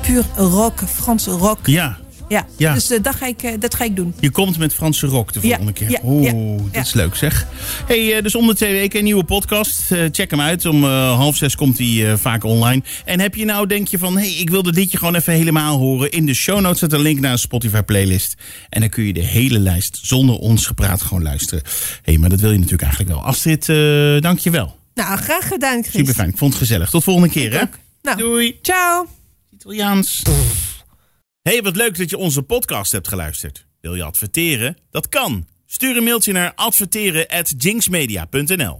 puur 0.00 0.24
rock, 0.36 0.80
Franse 0.94 1.30
rock. 1.30 1.58
Ja, 1.62 1.98
Ja, 2.28 2.46
Ja. 2.56 2.74
dus 2.74 2.90
eh, 2.90 3.02
dat, 3.02 3.14
ga 3.14 3.26
ik, 3.26 3.42
eh, 3.42 3.52
dat 3.58 3.74
ga 3.74 3.84
ik 3.84 3.96
doen. 3.96 4.14
je 4.20 4.30
komt 4.30 4.58
met 4.58 4.74
Franse 4.74 5.06
rock 5.06 5.32
de 5.32 5.38
Ja, 5.42 5.46
volgende 5.48 5.72
keer. 5.72 5.90
ja, 5.90 5.98
Oeh, 6.04 6.62
dat 6.72 6.84
is 6.86 6.92
leuk 6.92 7.14
zeg. 7.14 7.46
Hey, 7.86 8.16
eh, 8.16 8.22
dus 8.22 8.34
om 8.34 8.46
de 8.46 8.54
twee 8.54 8.72
weken 8.72 8.98
een 8.98 9.04
nieuwe 9.04 9.24
podcast. 9.24 9.82
Check 10.10 10.30
hem 10.30 10.40
uit. 10.40 10.66
Om 10.66 10.84
half 10.84 11.36
zes 11.36 11.54
komt 11.54 11.78
hij 11.78 12.16
vaak 12.16 12.44
online. 12.44 12.82
En 13.04 13.20
heb 13.20 13.34
je 13.34 13.44
nou, 13.44 13.66
denk 13.66 13.88
je 13.88 13.98
van... 13.98 14.16
hey, 14.18 14.30
ik 14.30 14.50
wil 14.50 14.62
dit 14.62 14.74
liedje 14.74 14.98
gewoon 14.98 15.14
even 15.14 15.32
helemaal 15.32 15.78
horen. 15.78 16.10
In 16.10 16.26
de 16.26 16.34
show 16.34 16.60
notes 16.60 16.78
zet 16.78 16.92
een 16.92 17.00
link 17.00 17.20
naar 17.20 17.32
een 17.32 17.38
Spotify 17.38 17.80
playlist. 17.82 18.34
En 18.68 18.80
dan 18.80 18.88
kun 18.88 19.04
je 19.04 19.12
de 19.12 19.20
hele 19.24 19.58
lijst 19.58 19.98
zonder 20.02 20.36
ons 20.36 20.66
gepraat 20.66 21.02
gewoon 21.02 21.22
luisteren. 21.22 21.62
hey, 22.02 22.18
maar 22.18 22.28
dat 22.30 22.40
wil 22.40 22.50
je 22.50 22.56
natuurlijk 22.56 22.82
eigenlijk 22.82 23.12
wel. 23.12 23.22
Astrid, 23.24 23.66
dank 24.22 24.38
je 24.38 24.50
wel. 24.50 24.76
Nou, 24.94 25.18
graag 25.18 25.48
gedaan, 25.48 25.82
Chris. 25.82 25.94
Super 25.94 26.14
fijn. 26.14 26.28
Ik 26.28 26.36
vond 26.36 26.52
het 26.52 26.60
gezellig. 26.62 26.90
Tot 26.90 27.04
volgende 27.04 27.28
keer 27.28 27.52
hè. 27.58 27.64
Nou, 28.02 28.16
Doei. 28.18 28.58
ciao. 28.62 29.06
Italiaans. 29.54 30.22
Hey, 31.48 31.62
wat 31.62 31.76
leuk 31.76 31.98
dat 31.98 32.10
je 32.10 32.16
onze 32.16 32.42
podcast 32.42 32.92
hebt 32.92 33.08
geluisterd. 33.08 33.66
Wil 33.80 33.94
je 33.94 34.02
adverteren? 34.02 34.76
Dat 34.90 35.08
kan. 35.08 35.46
Stuur 35.66 35.96
een 35.96 36.04
mailtje 36.04 36.32
naar 36.32 36.52
adverteren@jinxmedia.nl. 36.54 38.76